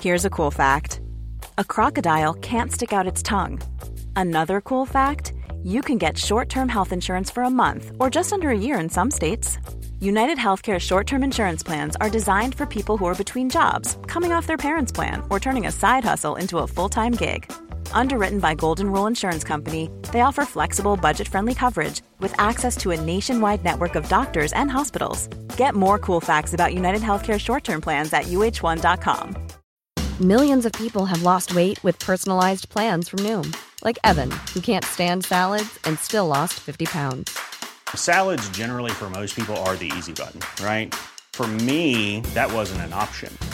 Here's 0.00 0.24
a 0.24 0.30
cool 0.30 0.50
fact. 0.50 1.02
a 1.58 1.64
crocodile 1.64 2.34
can't 2.34 2.72
stick 2.72 2.92
out 2.92 3.06
its 3.06 3.22
tongue. 3.22 3.60
Another 4.16 4.60
cool 4.60 4.86
fact 4.86 5.32
you 5.62 5.80
can 5.80 5.98
get 5.98 6.18
short 6.18 6.48
term 6.48 6.68
health 6.68 6.92
insurance 6.92 7.30
for 7.30 7.42
a 7.44 7.50
month 7.50 7.92
or 7.98 8.10
just 8.10 8.32
under 8.32 8.50
a 8.50 8.58
year 8.58 8.78
in 8.80 8.88
some 8.88 9.10
states. 9.10 9.58
United 10.00 10.38
Healthcare 10.38 10.78
short 10.80 11.06
term 11.06 11.22
insurance 11.22 11.62
plans 11.62 11.96
are 12.00 12.10
designed 12.10 12.54
for 12.54 12.66
people 12.66 12.96
who 12.96 13.06
are 13.06 13.14
between 13.14 13.50
jobs, 13.50 13.96
coming 14.06 14.32
off 14.32 14.46
their 14.46 14.56
parents' 14.56 14.92
plan, 14.92 15.22
or 15.30 15.38
turning 15.38 15.66
a 15.66 15.72
side 15.72 16.04
hustle 16.04 16.36
into 16.36 16.58
a 16.58 16.66
full 16.66 16.88
time 16.88 17.12
gig. 17.12 17.50
Underwritten 17.94 18.40
by 18.40 18.54
Golden 18.54 18.90
Rule 18.90 19.06
Insurance 19.06 19.44
Company, 19.44 19.88
they 20.12 20.22
offer 20.22 20.44
flexible, 20.44 20.96
budget 20.96 21.28
friendly 21.28 21.54
coverage 21.54 22.02
with 22.20 22.34
access 22.38 22.76
to 22.78 22.90
a 22.90 23.00
nationwide 23.00 23.64
network 23.64 23.94
of 23.94 24.08
doctors 24.08 24.52
and 24.54 24.70
hospitals. 24.70 25.28
Get 25.56 25.74
more 25.74 25.98
cool 25.98 26.20
facts 26.20 26.54
about 26.54 26.74
United 26.74 27.02
Healthcare 27.02 27.38
short 27.38 27.64
term 27.64 27.80
plans 27.80 28.12
at 28.12 28.24
uh1.com. 28.24 29.36
Millions 30.20 30.66
of 30.66 30.72
people 30.72 31.06
have 31.06 31.22
lost 31.22 31.54
weight 31.54 31.82
with 31.82 31.98
personalized 31.98 32.68
plans 32.68 33.08
from 33.08 33.20
Noom, 33.20 33.56
like 33.84 33.98
Evan, 34.04 34.30
who 34.52 34.60
can't 34.60 34.84
stand 34.84 35.24
salads 35.24 35.78
and 35.84 35.98
still 35.98 36.26
lost 36.26 36.54
50 36.60 36.86
pounds. 36.86 37.36
Salads, 37.94 38.48
generally, 38.50 38.90
for 38.90 39.10
most 39.10 39.34
people, 39.34 39.56
are 39.64 39.76
the 39.76 39.90
easy 39.96 40.12
button, 40.12 40.40
right? 40.64 40.94
For 41.32 41.46
me, 41.46 42.20
that 42.34 42.52
wasn't 42.52 42.82
an 42.82 42.92
option. 42.92 43.36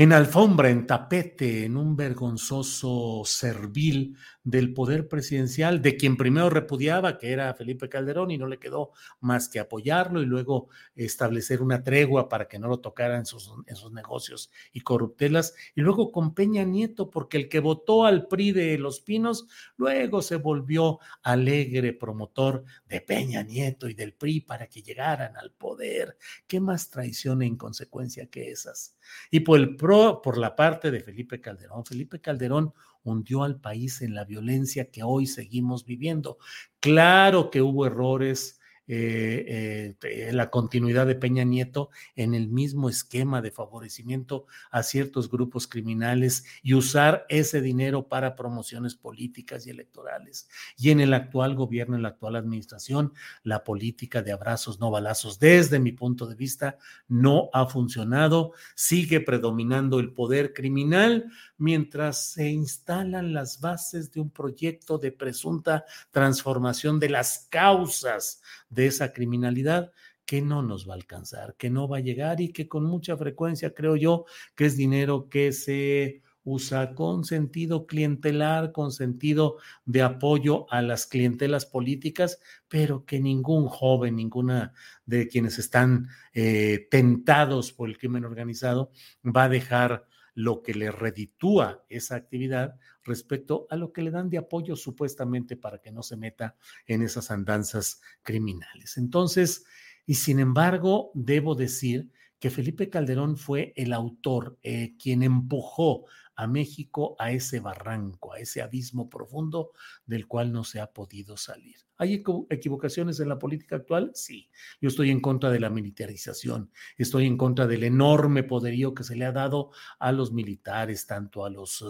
En 0.00 0.12
alfombra, 0.12 0.70
en 0.70 0.86
tapete, 0.86 1.64
en 1.64 1.76
un 1.76 1.96
vergonzoso 1.96 3.22
servil 3.24 4.16
del 4.44 4.72
poder 4.72 5.08
presidencial, 5.08 5.82
de 5.82 5.96
quien 5.96 6.16
primero 6.16 6.48
repudiaba, 6.50 7.18
que 7.18 7.32
era 7.32 7.52
Felipe 7.54 7.88
Calderón, 7.88 8.30
y 8.30 8.38
no 8.38 8.46
le 8.46 8.60
quedó 8.60 8.92
más 9.18 9.48
que 9.48 9.58
apoyarlo 9.58 10.22
y 10.22 10.26
luego 10.26 10.68
establecer 10.94 11.62
una 11.62 11.82
tregua 11.82 12.28
para 12.28 12.46
que 12.46 12.60
no 12.60 12.68
lo 12.68 12.78
tocaran 12.78 13.18
en 13.18 13.26
sus, 13.26 13.52
negocios 13.90 14.52
y 14.72 14.82
corruptelas, 14.82 15.56
y 15.74 15.80
luego 15.80 16.12
con 16.12 16.32
Peña 16.32 16.62
Nieto, 16.62 17.10
porque 17.10 17.36
el 17.36 17.48
que 17.48 17.58
votó 17.58 18.06
al 18.06 18.28
PRI 18.28 18.52
de 18.52 18.78
Los 18.78 19.00
Pinos, 19.00 19.48
luego 19.76 20.22
se 20.22 20.36
volvió 20.36 21.00
alegre 21.24 21.92
promotor 21.92 22.64
de 22.86 23.00
Peña 23.00 23.42
Nieto 23.42 23.88
y 23.88 23.94
del 23.94 24.14
PRI 24.14 24.42
para 24.42 24.68
que 24.68 24.80
llegaran 24.80 25.36
al 25.36 25.50
poder. 25.50 26.16
¿Qué 26.46 26.60
más 26.60 26.88
traición 26.88 27.42
e 27.42 27.46
inconsecuencia 27.46 28.26
que 28.26 28.52
esas? 28.52 28.94
Y 29.30 29.40
por, 29.40 29.58
el 29.58 29.76
pro, 29.76 30.20
por 30.22 30.38
la 30.38 30.56
parte 30.56 30.90
de 30.90 31.00
Felipe 31.00 31.40
Calderón, 31.40 31.84
Felipe 31.84 32.20
Calderón 32.20 32.72
hundió 33.02 33.44
al 33.44 33.60
país 33.60 34.02
en 34.02 34.14
la 34.14 34.24
violencia 34.24 34.90
que 34.90 35.02
hoy 35.02 35.26
seguimos 35.26 35.84
viviendo. 35.84 36.38
Claro 36.80 37.50
que 37.50 37.62
hubo 37.62 37.86
errores 37.86 38.57
eh, 38.90 39.94
eh, 40.02 40.32
la 40.32 40.48
continuidad 40.48 41.06
de 41.06 41.14
Peña 41.14 41.44
Nieto 41.44 41.90
en 42.16 42.34
el 42.34 42.48
mismo 42.48 42.88
esquema 42.88 43.42
de 43.42 43.50
favorecimiento 43.50 44.46
a 44.70 44.82
ciertos 44.82 45.30
grupos 45.30 45.66
criminales 45.66 46.46
y 46.62 46.72
usar 46.72 47.26
ese 47.28 47.60
dinero 47.60 48.08
para 48.08 48.34
promociones 48.34 48.94
políticas 48.94 49.66
y 49.66 49.70
electorales. 49.70 50.48
Y 50.78 50.88
en 50.90 51.00
el 51.00 51.12
actual 51.12 51.54
gobierno, 51.54 51.96
en 51.96 52.02
la 52.02 52.08
actual 52.08 52.36
administración, 52.36 53.12
la 53.42 53.62
política 53.62 54.22
de 54.22 54.32
abrazos, 54.32 54.80
no 54.80 54.90
balazos, 54.90 55.38
desde 55.38 55.78
mi 55.78 55.92
punto 55.92 56.26
de 56.26 56.34
vista, 56.34 56.78
no 57.08 57.50
ha 57.52 57.66
funcionado. 57.66 58.52
Sigue 58.74 59.20
predominando 59.20 60.00
el 60.00 60.14
poder 60.14 60.54
criminal 60.54 61.30
mientras 61.58 62.32
se 62.32 62.48
instalan 62.48 63.34
las 63.34 63.60
bases 63.60 64.10
de 64.12 64.20
un 64.20 64.30
proyecto 64.30 64.96
de 64.96 65.12
presunta 65.12 65.84
transformación 66.10 66.98
de 66.98 67.10
las 67.10 67.46
causas 67.50 68.40
esa 68.86 69.12
criminalidad 69.12 69.92
que 70.24 70.42
no 70.42 70.62
nos 70.62 70.88
va 70.88 70.92
a 70.92 70.96
alcanzar, 70.96 71.54
que 71.56 71.70
no 71.70 71.88
va 71.88 71.98
a 71.98 72.00
llegar 72.00 72.40
y 72.40 72.52
que 72.52 72.68
con 72.68 72.84
mucha 72.84 73.16
frecuencia 73.16 73.72
creo 73.72 73.96
yo 73.96 74.26
que 74.54 74.66
es 74.66 74.76
dinero 74.76 75.28
que 75.30 75.52
se 75.52 76.22
usa 76.44 76.94
con 76.94 77.24
sentido 77.24 77.86
clientelar, 77.86 78.72
con 78.72 78.90
sentido 78.90 79.56
de 79.84 80.02
apoyo 80.02 80.70
a 80.72 80.80
las 80.82 81.06
clientelas 81.06 81.66
políticas, 81.66 82.40
pero 82.68 83.04
que 83.04 83.20
ningún 83.20 83.68
joven, 83.68 84.16
ninguna 84.16 84.72
de 85.04 85.28
quienes 85.28 85.58
están 85.58 86.08
eh, 86.32 86.88
tentados 86.90 87.72
por 87.72 87.88
el 87.88 87.98
crimen 87.98 88.24
organizado 88.24 88.90
va 89.24 89.44
a 89.44 89.48
dejar 89.48 90.07
lo 90.38 90.62
que 90.62 90.72
le 90.72 90.92
reditúa 90.92 91.84
esa 91.88 92.14
actividad 92.14 92.76
respecto 93.02 93.66
a 93.70 93.76
lo 93.76 93.92
que 93.92 94.02
le 94.02 94.12
dan 94.12 94.30
de 94.30 94.38
apoyo 94.38 94.76
supuestamente 94.76 95.56
para 95.56 95.78
que 95.78 95.90
no 95.90 96.00
se 96.04 96.16
meta 96.16 96.54
en 96.86 97.02
esas 97.02 97.32
andanzas 97.32 98.00
criminales. 98.22 98.98
Entonces, 98.98 99.64
y 100.06 100.14
sin 100.14 100.38
embargo, 100.38 101.10
debo 101.12 101.56
decir 101.56 102.12
que 102.38 102.50
Felipe 102.50 102.88
Calderón 102.88 103.36
fue 103.36 103.72
el 103.74 103.92
autor, 103.92 104.60
eh, 104.62 104.94
quien 104.96 105.24
empujó 105.24 106.04
a 106.38 106.46
México 106.46 107.16
a 107.18 107.32
ese 107.32 107.58
barranco, 107.58 108.32
a 108.32 108.38
ese 108.38 108.62
abismo 108.62 109.10
profundo 109.10 109.72
del 110.06 110.28
cual 110.28 110.52
no 110.52 110.62
se 110.62 110.78
ha 110.78 110.92
podido 110.92 111.36
salir. 111.36 111.78
¿Hay 111.96 112.22
equivocaciones 112.48 113.18
en 113.18 113.28
la 113.28 113.40
política 113.40 113.74
actual? 113.74 114.12
Sí. 114.14 114.48
Yo 114.80 114.88
estoy 114.88 115.10
en 115.10 115.20
contra 115.20 115.50
de 115.50 115.58
la 115.58 115.68
militarización, 115.68 116.70
estoy 116.96 117.26
en 117.26 117.36
contra 117.36 117.66
del 117.66 117.82
enorme 117.82 118.44
poderío 118.44 118.94
que 118.94 119.02
se 119.02 119.16
le 119.16 119.24
ha 119.24 119.32
dado 119.32 119.72
a 119.98 120.12
los 120.12 120.32
militares, 120.32 121.08
tanto 121.08 121.44
a 121.44 121.50
los 121.50 121.84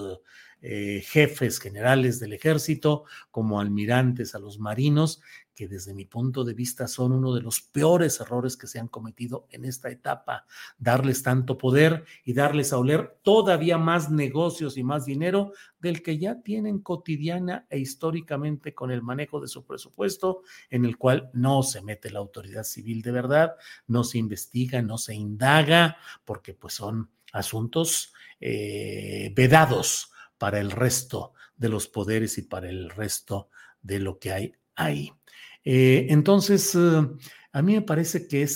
eh, 0.62 1.02
jefes 1.04 1.60
generales 1.60 2.18
del 2.18 2.32
ejército 2.32 3.04
como 3.30 3.60
almirantes, 3.60 4.34
a 4.34 4.38
los 4.38 4.58
marinos, 4.58 5.20
que 5.58 5.66
desde 5.66 5.92
mi 5.92 6.04
punto 6.04 6.44
de 6.44 6.54
vista 6.54 6.86
son 6.86 7.10
uno 7.10 7.34
de 7.34 7.40
los 7.40 7.60
peores 7.60 8.20
errores 8.20 8.56
que 8.56 8.68
se 8.68 8.78
han 8.78 8.86
cometido 8.86 9.48
en 9.50 9.64
esta 9.64 9.90
etapa, 9.90 10.46
darles 10.78 11.24
tanto 11.24 11.58
poder 11.58 12.04
y 12.24 12.32
darles 12.32 12.72
a 12.72 12.78
oler 12.78 13.18
todavía 13.22 13.76
más 13.76 14.08
negocios 14.08 14.76
y 14.76 14.84
más 14.84 15.04
dinero 15.04 15.52
del 15.80 16.00
que 16.00 16.16
ya 16.16 16.42
tienen 16.42 16.78
cotidiana 16.78 17.66
e 17.70 17.80
históricamente 17.80 18.72
con 18.72 18.92
el 18.92 19.02
manejo 19.02 19.40
de 19.40 19.48
su 19.48 19.66
presupuesto, 19.66 20.42
en 20.70 20.84
el 20.84 20.96
cual 20.96 21.28
no 21.32 21.64
se 21.64 21.82
mete 21.82 22.12
la 22.12 22.20
autoridad 22.20 22.62
civil 22.62 23.02
de 23.02 23.10
verdad, 23.10 23.56
no 23.88 24.04
se 24.04 24.18
investiga, 24.18 24.80
no 24.80 24.96
se 24.96 25.16
indaga, 25.16 25.96
porque 26.24 26.54
pues 26.54 26.74
son 26.74 27.10
asuntos 27.32 28.12
eh, 28.38 29.32
vedados 29.34 30.12
para 30.38 30.60
el 30.60 30.70
resto 30.70 31.32
de 31.56 31.68
los 31.68 31.88
poderes 31.88 32.38
y 32.38 32.42
para 32.42 32.68
el 32.68 32.90
resto 32.90 33.48
de 33.82 33.98
lo 33.98 34.20
que 34.20 34.30
hay 34.30 34.52
ahí. 34.76 35.17
Eh, 35.70 36.06
entonces, 36.08 36.74
eh, 36.74 37.06
a 37.52 37.60
mí 37.60 37.74
me 37.74 37.82
parece 37.82 38.26
que 38.26 38.46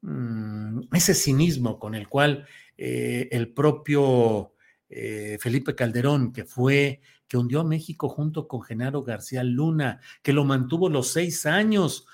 mm, 0.00 0.80
ese 0.90 1.14
cinismo 1.14 1.78
con 1.78 1.94
el 1.94 2.08
cual 2.08 2.46
eh, 2.78 3.28
el 3.30 3.52
propio 3.52 4.54
Felipe 4.88 5.74
Calderón, 5.74 6.32
que 6.32 6.46
fue, 6.46 7.02
que 7.28 7.36
hundió 7.36 7.60
a 7.60 7.64
México 7.64 8.08
junto 8.08 8.48
con 8.48 8.62
Genaro 8.62 9.02
García 9.02 9.44
Luna, 9.44 10.00
que 10.22 10.32
lo 10.32 10.44
mantuvo 10.44 10.88
los 10.88 11.08
seis 11.08 11.44
años, 11.44 12.06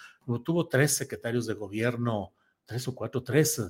tuvo 0.45 0.67
tres 0.67 0.97
secretarios 0.97 1.47
de 1.47 1.55
gobierno, 1.55 2.35
tres 2.65 2.89
o 2.89 2.97
cuatro, 2.97 3.23
tres, 3.23 3.63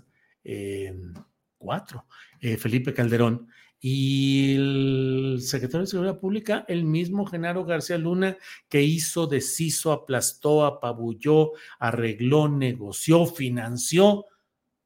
cuatro, 1.58 2.06
Felipe 2.40 2.94
Calderón, 2.94 3.46
y 3.86 4.54
el 4.54 5.40
secretario 5.42 5.82
de 5.82 5.88
Seguridad 5.88 6.18
Pública, 6.18 6.64
el 6.68 6.84
mismo 6.84 7.26
Genaro 7.26 7.66
García 7.66 7.98
Luna, 7.98 8.38
que 8.66 8.82
hizo, 8.82 9.26
deshizo, 9.26 9.92
aplastó, 9.92 10.64
apabulló, 10.64 11.50
arregló, 11.78 12.48
negoció, 12.48 13.26
financió. 13.26 14.24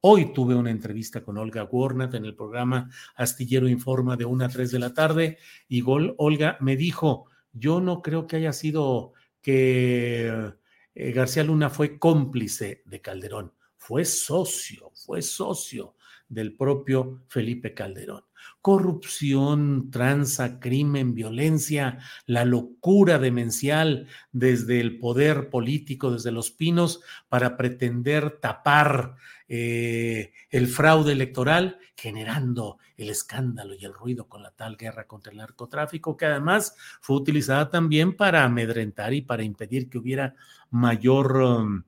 Hoy 0.01 0.33
tuve 0.33 0.57
una 0.57 0.73
entrevista 0.73 1.23
con 1.23 1.39
Olga 1.39 1.63
Warnat 1.63 2.15
en 2.15 2.25
el 2.25 2.35
programa 2.35 2.91
Astillero 3.15 3.69
Informa 3.69 4.17
de 4.17 4.25
1 4.25 4.45
a 4.45 4.49
3 4.49 4.69
de 4.69 4.79
la 4.81 4.93
tarde 4.93 5.39
y 5.69 5.85
Olga 5.87 6.57
me 6.61 6.77
dijo, 6.77 7.27
yo 7.53 7.81
no 7.81 8.03
creo 8.03 8.27
que 8.27 8.35
haya 8.35 8.53
sido 8.53 9.13
que 9.41 10.55
eh, 10.97 11.13
García 11.13 11.45
Luna 11.45 11.71
fue 11.71 12.01
cómplice 12.01 12.83
de 12.85 13.01
Calderón, 13.01 13.53
fue 13.77 14.05
socio, 14.05 14.91
fue 14.93 15.23
socio 15.23 15.95
del 16.29 16.57
propio 16.57 17.23
Felipe 17.29 17.73
Calderón 17.75 18.28
corrupción, 18.61 19.91
tranza, 19.91 20.61
crimen, 20.61 21.15
violencia, 21.15 21.99
la 22.27 22.45
locura 22.45 23.19
demencial 23.19 24.07
desde 24.33 24.81
el 24.81 24.99
poder 24.99 25.49
político, 25.49 26.11
desde 26.11 26.33
los 26.33 26.51
pinos, 26.51 27.01
para 27.29 27.57
pretender 27.57 28.39
tapar 28.41 29.15
eh, 29.49 30.33
el 30.51 30.67
fraude 30.67 31.13
electoral, 31.13 31.79
generando 31.97 32.79
el 32.97 33.11
escándalo 33.11 33.75
y 33.75 33.85
el 33.85 33.95
ruido 33.95 34.29
con 34.29 34.43
la 34.43 34.51
tal 34.51 34.77
guerra 34.77 35.07
contra 35.07 35.33
el 35.33 35.39
narcotráfico, 35.39 36.17
que 36.17 36.27
además 36.27 36.75
fue 37.01 37.17
utilizada 37.17 37.71
también 37.71 38.17
para 38.17 38.45
amedrentar 38.45 39.15
y 39.15 39.23
para 39.23 39.43
impedir 39.43 39.89
que 39.89 39.99
hubiera 39.99 40.35
mayor... 40.71 41.85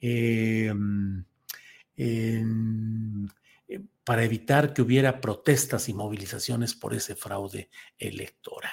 Em, 0.00 1.24
em, 1.96 3.28
para 4.04 4.24
evitar 4.24 4.72
que 4.74 4.82
hubiera 4.82 5.20
protestas 5.20 5.88
y 5.88 5.94
movilizaciones 5.94 6.74
por 6.74 6.94
ese 6.94 7.16
fraude 7.16 7.70
electoral. 7.98 8.72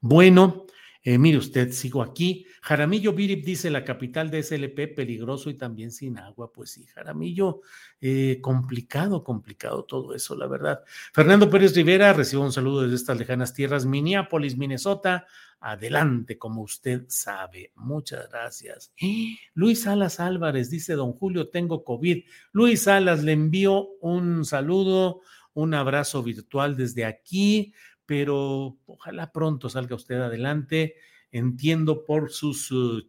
Bueno, 0.00 0.66
eh, 1.06 1.18
mire 1.18 1.36
usted, 1.36 1.70
sigo 1.70 2.00
aquí. 2.00 2.46
Jaramillo 2.62 3.12
Virip 3.12 3.44
dice 3.44 3.68
la 3.68 3.84
capital 3.84 4.30
de 4.30 4.42
SLP 4.42 4.94
peligroso 4.96 5.50
y 5.50 5.54
también 5.54 5.90
sin 5.90 6.16
agua. 6.18 6.50
Pues 6.50 6.70
sí, 6.70 6.86
Jaramillo, 6.86 7.60
eh, 8.00 8.38
complicado, 8.40 9.22
complicado 9.22 9.84
todo 9.84 10.14
eso, 10.14 10.34
la 10.34 10.46
verdad. 10.46 10.82
Fernando 11.12 11.50
Pérez 11.50 11.76
Rivera, 11.76 12.14
recibo 12.14 12.42
un 12.42 12.52
saludo 12.52 12.82
desde 12.82 12.96
estas 12.96 13.18
lejanas 13.18 13.52
tierras, 13.52 13.84
Minneapolis, 13.84 14.56
Minnesota. 14.56 15.26
Adelante, 15.60 16.38
como 16.38 16.62
usted 16.62 17.04
sabe. 17.08 17.72
Muchas 17.74 18.30
gracias. 18.30 18.94
Luis 19.54 19.82
Salas 19.82 20.20
Álvarez 20.20 20.70
dice, 20.70 20.94
don 20.94 21.12
Julio, 21.12 21.50
tengo 21.50 21.84
COVID. 21.84 22.24
Luis 22.52 22.84
Salas, 22.84 23.22
le 23.22 23.32
envío 23.32 23.88
un 24.00 24.46
saludo, 24.46 25.20
un 25.52 25.74
abrazo 25.74 26.22
virtual 26.22 26.78
desde 26.78 27.04
aquí 27.04 27.74
pero 28.06 28.78
ojalá 28.86 29.32
pronto 29.32 29.68
salga 29.68 29.96
usted 29.96 30.20
adelante. 30.20 30.96
Entiendo 31.34 32.04
por 32.04 32.30
sus 32.30 32.70
uh, 32.70 33.02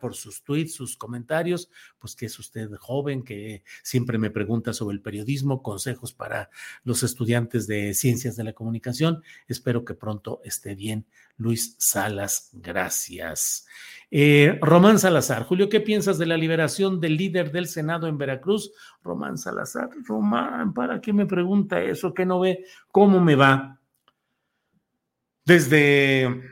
por 0.00 0.16
sus 0.16 0.42
tweets, 0.42 0.74
sus 0.74 0.96
comentarios, 0.96 1.70
pues 2.00 2.16
que 2.16 2.26
es 2.26 2.36
usted 2.36 2.68
joven, 2.74 3.22
que 3.22 3.62
siempre 3.84 4.18
me 4.18 4.30
pregunta 4.30 4.72
sobre 4.72 4.96
el 4.96 5.00
periodismo, 5.00 5.62
consejos 5.62 6.12
para 6.12 6.50
los 6.82 7.04
estudiantes 7.04 7.68
de 7.68 7.94
ciencias 7.94 8.34
de 8.34 8.42
la 8.42 8.52
comunicación. 8.52 9.22
Espero 9.46 9.84
que 9.84 9.94
pronto 9.94 10.40
esté 10.42 10.74
bien. 10.74 11.06
Luis 11.36 11.76
Salas, 11.78 12.50
gracias. 12.52 13.64
Eh, 14.10 14.58
Román 14.60 14.98
Salazar, 14.98 15.44
Julio, 15.44 15.68
¿qué 15.68 15.80
piensas 15.80 16.18
de 16.18 16.26
la 16.26 16.36
liberación 16.36 16.98
del 16.98 17.16
líder 17.16 17.52
del 17.52 17.68
Senado 17.68 18.08
en 18.08 18.18
Veracruz? 18.18 18.72
Román 19.04 19.38
Salazar, 19.38 19.88
Román, 20.04 20.74
¿para 20.74 21.00
qué 21.00 21.12
me 21.12 21.26
pregunta 21.26 21.80
eso? 21.80 22.12
¿Qué 22.12 22.26
no 22.26 22.40
ve 22.40 22.64
cómo 22.90 23.20
me 23.20 23.36
va? 23.36 23.77
Desde, 25.48 26.42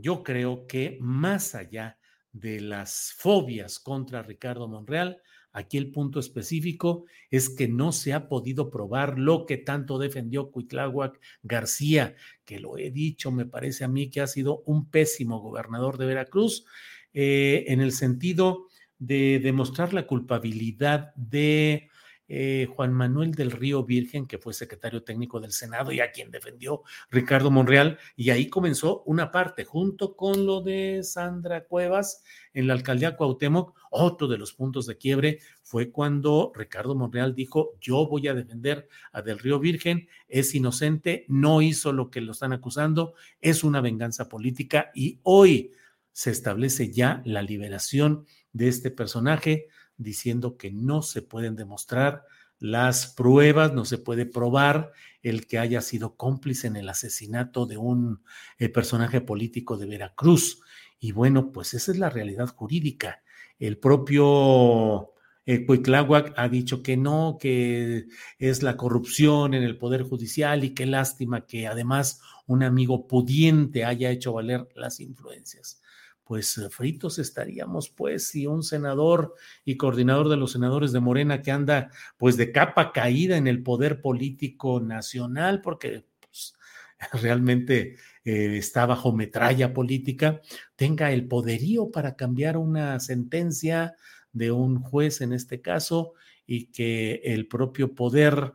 yo 0.00 0.22
creo 0.22 0.68
que 0.68 0.96
más 1.00 1.56
allá 1.56 1.98
de 2.32 2.60
las 2.60 3.12
fobias 3.18 3.80
contra 3.80 4.22
Ricardo 4.22 4.68
Monreal, 4.68 5.20
aquí 5.50 5.76
el 5.76 5.90
punto 5.90 6.20
específico 6.20 7.04
es 7.32 7.50
que 7.50 7.66
no 7.66 7.90
se 7.90 8.12
ha 8.12 8.28
podido 8.28 8.70
probar 8.70 9.18
lo 9.18 9.44
que 9.44 9.56
tanto 9.56 9.98
defendió 9.98 10.52
Cuitláhuac 10.52 11.18
García, 11.42 12.14
que 12.44 12.60
lo 12.60 12.78
he 12.78 12.92
dicho, 12.92 13.32
me 13.32 13.44
parece 13.44 13.82
a 13.82 13.88
mí 13.88 14.08
que 14.08 14.20
ha 14.20 14.28
sido 14.28 14.62
un 14.66 14.88
pésimo 14.88 15.40
gobernador 15.40 15.98
de 15.98 16.06
Veracruz, 16.06 16.64
eh, 17.12 17.64
en 17.66 17.80
el 17.80 17.90
sentido 17.90 18.68
de 19.00 19.40
demostrar 19.42 19.92
la 19.92 20.06
culpabilidad 20.06 21.12
de 21.16 21.88
eh, 22.28 22.66
Juan 22.74 22.92
Manuel 22.92 23.32
del 23.32 23.50
Río 23.50 23.84
Virgen, 23.84 24.26
que 24.26 24.38
fue 24.38 24.54
secretario 24.54 25.02
técnico 25.02 25.40
del 25.40 25.52
Senado 25.52 25.92
y 25.92 26.00
a 26.00 26.10
quien 26.10 26.30
defendió 26.30 26.82
Ricardo 27.10 27.50
Monreal, 27.50 27.98
y 28.16 28.30
ahí 28.30 28.48
comenzó 28.48 29.02
una 29.04 29.30
parte, 29.30 29.64
junto 29.64 30.16
con 30.16 30.46
lo 30.46 30.62
de 30.62 31.02
Sandra 31.02 31.64
Cuevas 31.64 32.22
en 32.52 32.66
la 32.66 32.74
alcaldía 32.74 33.16
Cuauhtémoc, 33.16 33.76
otro 33.90 34.26
de 34.26 34.38
los 34.38 34.52
puntos 34.52 34.86
de 34.86 34.96
quiebre 34.96 35.40
fue 35.62 35.90
cuando 35.90 36.52
Ricardo 36.54 36.94
Monreal 36.94 37.34
dijo, 37.34 37.72
yo 37.80 38.06
voy 38.06 38.28
a 38.28 38.34
defender 38.34 38.88
a 39.12 39.22
Del 39.22 39.38
Río 39.38 39.58
Virgen, 39.58 40.08
es 40.28 40.54
inocente, 40.54 41.24
no 41.28 41.62
hizo 41.62 41.92
lo 41.92 42.10
que 42.10 42.20
lo 42.20 42.32
están 42.32 42.52
acusando, 42.52 43.14
es 43.40 43.64
una 43.64 43.80
venganza 43.80 44.28
política 44.28 44.90
y 44.94 45.20
hoy 45.22 45.72
se 46.12 46.30
establece 46.30 46.92
ya 46.92 47.22
la 47.24 47.42
liberación 47.42 48.24
de 48.52 48.68
este 48.68 48.90
personaje 48.90 49.66
diciendo 49.96 50.56
que 50.56 50.70
no 50.70 51.02
se 51.02 51.22
pueden 51.22 51.56
demostrar 51.56 52.24
las 52.58 53.08
pruebas, 53.08 53.72
no 53.72 53.84
se 53.84 53.98
puede 53.98 54.26
probar 54.26 54.92
el 55.22 55.46
que 55.46 55.58
haya 55.58 55.80
sido 55.80 56.16
cómplice 56.16 56.66
en 56.66 56.76
el 56.76 56.88
asesinato 56.88 57.66
de 57.66 57.76
un 57.76 58.22
eh, 58.58 58.68
personaje 58.68 59.20
político 59.20 59.76
de 59.76 59.86
Veracruz. 59.86 60.60
Y 60.98 61.12
bueno, 61.12 61.52
pues 61.52 61.74
esa 61.74 61.92
es 61.92 61.98
la 61.98 62.10
realidad 62.10 62.48
jurídica. 62.48 63.22
El 63.58 63.78
propio 63.78 65.12
eh, 65.46 65.66
ha 66.36 66.48
dicho 66.48 66.82
que 66.82 66.96
no, 66.96 67.36
que 67.38 68.06
es 68.38 68.62
la 68.62 68.76
corrupción 68.76 69.54
en 69.54 69.62
el 69.62 69.76
Poder 69.76 70.02
Judicial 70.02 70.64
y 70.64 70.74
qué 70.74 70.86
lástima 70.86 71.46
que 71.46 71.66
además 71.66 72.20
un 72.46 72.62
amigo 72.62 73.06
pudiente 73.06 73.84
haya 73.84 74.10
hecho 74.10 74.32
valer 74.32 74.68
las 74.74 75.00
influencias 75.00 75.82
pues 76.24 76.58
eh, 76.58 76.70
fritos 76.70 77.18
estaríamos, 77.18 77.90
pues, 77.90 78.28
si 78.28 78.46
un 78.46 78.62
senador 78.62 79.34
y 79.64 79.76
coordinador 79.76 80.28
de 80.28 80.36
los 80.36 80.52
senadores 80.52 80.92
de 80.92 81.00
Morena 81.00 81.42
que 81.42 81.50
anda, 81.52 81.90
pues, 82.16 82.36
de 82.36 82.50
capa 82.50 82.92
caída 82.92 83.36
en 83.36 83.46
el 83.46 83.62
poder 83.62 84.00
político 84.00 84.80
nacional, 84.80 85.60
porque 85.60 86.06
pues, 86.20 86.54
realmente 87.22 87.96
eh, 88.24 88.56
está 88.56 88.86
bajo 88.86 89.12
metralla 89.12 89.72
política, 89.74 90.40
tenga 90.76 91.12
el 91.12 91.28
poderío 91.28 91.90
para 91.90 92.16
cambiar 92.16 92.56
una 92.56 92.98
sentencia 93.00 93.94
de 94.32 94.50
un 94.50 94.80
juez 94.80 95.20
en 95.20 95.32
este 95.32 95.60
caso 95.60 96.14
y 96.46 96.66
que 96.66 97.20
el 97.24 97.46
propio 97.46 97.94
poder 97.94 98.54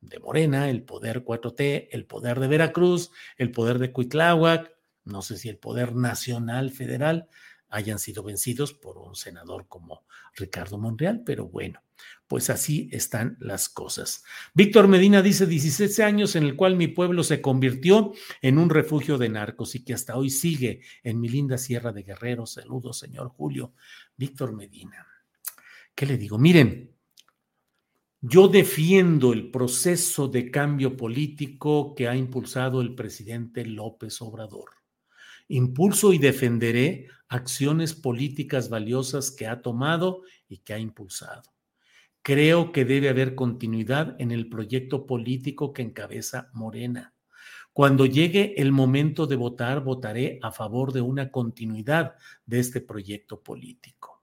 de 0.00 0.18
Morena, 0.18 0.68
el 0.70 0.82
poder 0.82 1.24
4T, 1.24 1.88
el 1.90 2.06
poder 2.06 2.40
de 2.40 2.48
Veracruz, 2.48 3.10
el 3.36 3.50
poder 3.50 3.78
de 3.78 3.92
Cuitláhuac, 3.92 4.73
no 5.04 5.22
sé 5.22 5.36
si 5.36 5.48
el 5.48 5.58
poder 5.58 5.94
nacional 5.94 6.70
federal 6.70 7.28
hayan 7.68 7.98
sido 7.98 8.22
vencidos 8.22 8.72
por 8.72 8.98
un 8.98 9.16
senador 9.16 9.66
como 9.68 10.04
Ricardo 10.36 10.78
Monreal, 10.78 11.22
pero 11.24 11.48
bueno, 11.48 11.82
pues 12.28 12.48
así 12.48 12.88
están 12.92 13.36
las 13.40 13.68
cosas. 13.68 14.22
Víctor 14.54 14.86
Medina 14.86 15.22
dice 15.22 15.46
16 15.46 15.98
años 16.00 16.36
en 16.36 16.44
el 16.44 16.54
cual 16.54 16.76
mi 16.76 16.86
pueblo 16.86 17.24
se 17.24 17.40
convirtió 17.40 18.12
en 18.42 18.58
un 18.58 18.70
refugio 18.70 19.18
de 19.18 19.28
narcos 19.28 19.74
y 19.74 19.84
que 19.84 19.94
hasta 19.94 20.16
hoy 20.16 20.30
sigue 20.30 20.82
en 21.02 21.20
mi 21.20 21.28
linda 21.28 21.58
Sierra 21.58 21.92
de 21.92 22.04
Guerrero. 22.04 22.46
Saludos, 22.46 22.98
señor 22.98 23.28
Julio. 23.28 23.72
Víctor 24.16 24.52
Medina. 24.52 25.06
¿Qué 25.94 26.06
le 26.06 26.16
digo? 26.16 26.38
Miren, 26.38 26.94
yo 28.20 28.48
defiendo 28.48 29.32
el 29.32 29.50
proceso 29.50 30.28
de 30.28 30.50
cambio 30.50 30.96
político 30.96 31.94
que 31.94 32.08
ha 32.08 32.16
impulsado 32.16 32.80
el 32.80 32.94
presidente 32.94 33.66
López 33.66 34.22
Obrador. 34.22 34.83
Impulso 35.48 36.12
y 36.12 36.18
defenderé 36.18 37.08
acciones 37.28 37.94
políticas 37.94 38.68
valiosas 38.68 39.30
que 39.30 39.46
ha 39.46 39.60
tomado 39.60 40.22
y 40.48 40.58
que 40.58 40.72
ha 40.72 40.78
impulsado. 40.78 41.52
Creo 42.22 42.72
que 42.72 42.86
debe 42.86 43.10
haber 43.10 43.34
continuidad 43.34 44.16
en 44.18 44.30
el 44.30 44.48
proyecto 44.48 45.06
político 45.06 45.74
que 45.74 45.82
encabeza 45.82 46.48
Morena. 46.54 47.14
Cuando 47.74 48.06
llegue 48.06 48.54
el 48.56 48.72
momento 48.72 49.26
de 49.26 49.36
votar, 49.36 49.82
votaré 49.82 50.38
a 50.42 50.50
favor 50.50 50.92
de 50.92 51.02
una 51.02 51.30
continuidad 51.30 52.14
de 52.46 52.60
este 52.60 52.80
proyecto 52.80 53.42
político. 53.42 54.22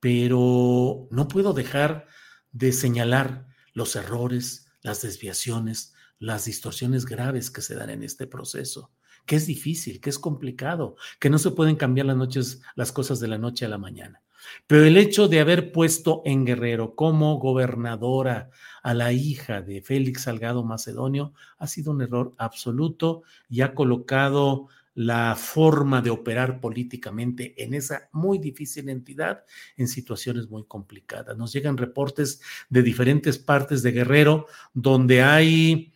Pero 0.00 1.06
no 1.10 1.28
puedo 1.28 1.54
dejar 1.54 2.06
de 2.50 2.72
señalar 2.72 3.46
los 3.72 3.96
errores, 3.96 4.66
las 4.82 5.00
desviaciones, 5.00 5.94
las 6.18 6.44
distorsiones 6.44 7.06
graves 7.06 7.50
que 7.50 7.62
se 7.62 7.76
dan 7.76 7.88
en 7.88 8.02
este 8.02 8.26
proceso 8.26 8.90
que 9.26 9.36
es 9.36 9.46
difícil, 9.46 10.00
que 10.00 10.10
es 10.10 10.18
complicado, 10.18 10.96
que 11.18 11.30
no 11.30 11.38
se 11.38 11.50
pueden 11.50 11.76
cambiar 11.76 12.06
las 12.06 12.16
noches, 12.16 12.62
las 12.74 12.92
cosas 12.92 13.20
de 13.20 13.28
la 13.28 13.38
noche 13.38 13.64
a 13.64 13.68
la 13.68 13.78
mañana. 13.78 14.22
Pero 14.66 14.84
el 14.84 14.96
hecho 14.96 15.28
de 15.28 15.40
haber 15.40 15.72
puesto 15.72 16.22
en 16.24 16.44
Guerrero 16.44 16.94
como 16.94 17.38
gobernadora 17.38 18.50
a 18.82 18.94
la 18.94 19.12
hija 19.12 19.62
de 19.62 19.82
Félix 19.82 20.22
Salgado 20.22 20.64
Macedonio 20.64 21.32
ha 21.58 21.66
sido 21.66 21.92
un 21.92 22.02
error 22.02 22.34
absoluto 22.38 23.22
y 23.48 23.60
ha 23.60 23.74
colocado 23.74 24.68
la 24.94 25.36
forma 25.36 26.02
de 26.02 26.10
operar 26.10 26.60
políticamente 26.60 27.54
en 27.62 27.72
esa 27.74 28.10
muy 28.12 28.38
difícil 28.38 28.88
entidad 28.90 29.44
en 29.76 29.88
situaciones 29.88 30.50
muy 30.50 30.64
complicadas. 30.64 31.36
Nos 31.36 31.52
llegan 31.52 31.78
reportes 31.78 32.42
de 32.68 32.82
diferentes 32.82 33.38
partes 33.38 33.82
de 33.82 33.92
Guerrero 33.92 34.46
donde 34.74 35.22
hay 35.22 35.94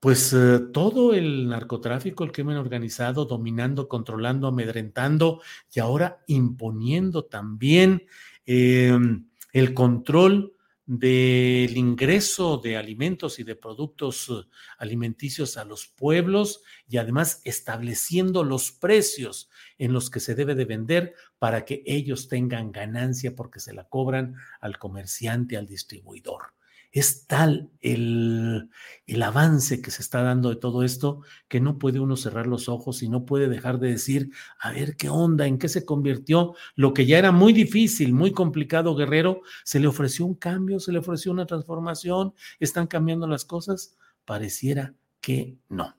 pues 0.00 0.32
eh, 0.32 0.60
todo 0.72 1.12
el 1.12 1.48
narcotráfico, 1.48 2.24
el 2.24 2.32
crimen 2.32 2.56
organizado, 2.56 3.24
dominando, 3.24 3.88
controlando, 3.88 4.46
amedrentando 4.46 5.42
y 5.72 5.80
ahora 5.80 6.22
imponiendo 6.26 7.24
también 7.24 8.06
em, 8.46 9.28
el 9.52 9.74
control 9.74 10.54
del 10.86 11.76
ingreso 11.76 12.56
de 12.56 12.78
alimentos 12.78 13.38
y 13.38 13.44
de 13.44 13.56
productos 13.56 14.30
eh, 14.30 14.48
alimenticios 14.78 15.58
a 15.58 15.64
los 15.64 15.86
pueblos 15.86 16.62
y 16.88 16.96
además 16.96 17.42
estableciendo 17.44 18.42
los 18.42 18.72
precios 18.72 19.50
en 19.76 19.92
los 19.92 20.08
que 20.08 20.20
se 20.20 20.34
debe 20.34 20.54
de 20.54 20.64
vender 20.64 21.14
para 21.38 21.64
que 21.64 21.82
ellos 21.84 22.28
tengan 22.28 22.72
ganancia 22.72 23.34
porque 23.34 23.60
se 23.60 23.74
la 23.74 23.84
cobran 23.84 24.36
al 24.60 24.78
comerciante, 24.78 25.58
al 25.58 25.66
distribuidor. 25.66 26.57
Es 26.92 27.26
tal 27.26 27.70
el, 27.80 28.70
el, 29.06 29.22
avance 29.22 29.82
que 29.82 29.90
se 29.90 30.02
está 30.02 30.22
dando 30.22 30.48
de 30.48 30.56
todo 30.56 30.82
esto 30.82 31.22
que 31.48 31.60
no 31.60 31.78
puede 31.78 32.00
uno 32.00 32.16
cerrar 32.16 32.46
los 32.46 32.68
ojos 32.68 33.02
y 33.02 33.08
no 33.08 33.26
puede 33.26 33.48
dejar 33.48 33.78
de 33.78 33.90
decir, 33.90 34.30
a 34.58 34.72
ver 34.72 34.96
qué 34.96 35.08
onda, 35.08 35.46
en 35.46 35.58
qué 35.58 35.68
se 35.68 35.84
convirtió 35.84 36.54
lo 36.76 36.94
que 36.94 37.06
ya 37.06 37.18
era 37.18 37.32
muy 37.32 37.52
difícil, 37.52 38.14
muy 38.14 38.32
complicado, 38.32 38.94
Guerrero, 38.94 39.42
se 39.64 39.80
le 39.80 39.86
ofreció 39.86 40.24
un 40.24 40.34
cambio, 40.34 40.80
se 40.80 40.92
le 40.92 40.98
ofreció 40.98 41.32
una 41.32 41.46
transformación, 41.46 42.34
están 42.58 42.86
cambiando 42.86 43.26
las 43.26 43.44
cosas, 43.44 43.96
pareciera 44.24 44.94
que 45.20 45.58
no. 45.68 45.97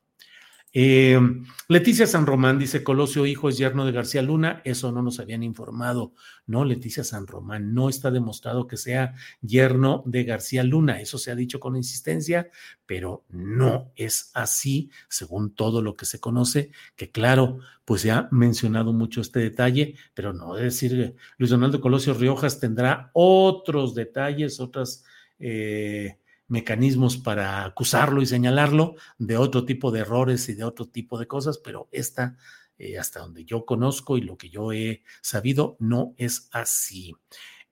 Eh, 0.71 1.19
Leticia 1.67 2.05
San 2.05 2.25
Román 2.25 2.59
dice: 2.59 2.83
Colosio, 2.83 3.25
hijo, 3.25 3.49
es 3.49 3.57
yerno 3.57 3.85
de 3.85 3.91
García 3.91 4.21
Luna. 4.21 4.61
Eso 4.63 4.91
no 4.91 5.01
nos 5.01 5.19
habían 5.19 5.41
informado. 5.41 6.13
No, 6.45 6.63
Leticia 6.63 7.03
San 7.03 7.25
Román, 7.25 7.73
no 7.73 7.89
está 7.89 8.11
demostrado 8.11 8.67
que 8.67 8.77
sea 8.77 9.15
yerno 9.41 10.03
de 10.05 10.23
García 10.23 10.63
Luna. 10.63 11.01
Eso 11.01 11.17
se 11.17 11.31
ha 11.31 11.35
dicho 11.35 11.59
con 11.59 11.75
insistencia, 11.75 12.49
pero 12.85 13.25
no 13.29 13.91
es 13.95 14.31
así, 14.33 14.91
según 15.09 15.55
todo 15.55 15.81
lo 15.81 15.95
que 15.95 16.05
se 16.05 16.19
conoce. 16.19 16.71
Que 16.95 17.09
claro, 17.11 17.59
pues 17.85 18.01
se 18.01 18.11
ha 18.11 18.27
mencionado 18.31 18.93
mucho 18.93 19.21
este 19.21 19.39
detalle, 19.39 19.95
pero 20.13 20.33
no 20.33 20.55
es 20.55 20.63
decir, 20.63 21.15
Luis 21.37 21.49
Donaldo 21.49 21.81
Colosio 21.81 22.13
Riojas 22.13 22.59
tendrá 22.59 23.09
otros 23.13 23.95
detalles, 23.95 24.59
otras. 24.59 25.03
Eh, 25.39 26.17
mecanismos 26.49 27.17
para 27.17 27.63
acusarlo 27.63 28.21
y 28.21 28.25
señalarlo 28.25 28.95
de 29.17 29.37
otro 29.37 29.65
tipo 29.65 29.91
de 29.91 30.01
errores 30.01 30.49
y 30.49 30.55
de 30.55 30.63
otro 30.63 30.87
tipo 30.87 31.17
de 31.17 31.27
cosas, 31.27 31.59
pero 31.59 31.87
esta, 31.91 32.35
eh, 32.77 32.97
hasta 32.97 33.21
donde 33.21 33.45
yo 33.45 33.65
conozco 33.65 34.17
y 34.17 34.21
lo 34.21 34.37
que 34.37 34.49
yo 34.49 34.73
he 34.73 35.03
sabido, 35.21 35.77
no 35.79 36.13
es 36.17 36.49
así. 36.51 37.15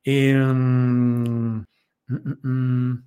Mm, 0.06 1.63
mm. 2.08 3.04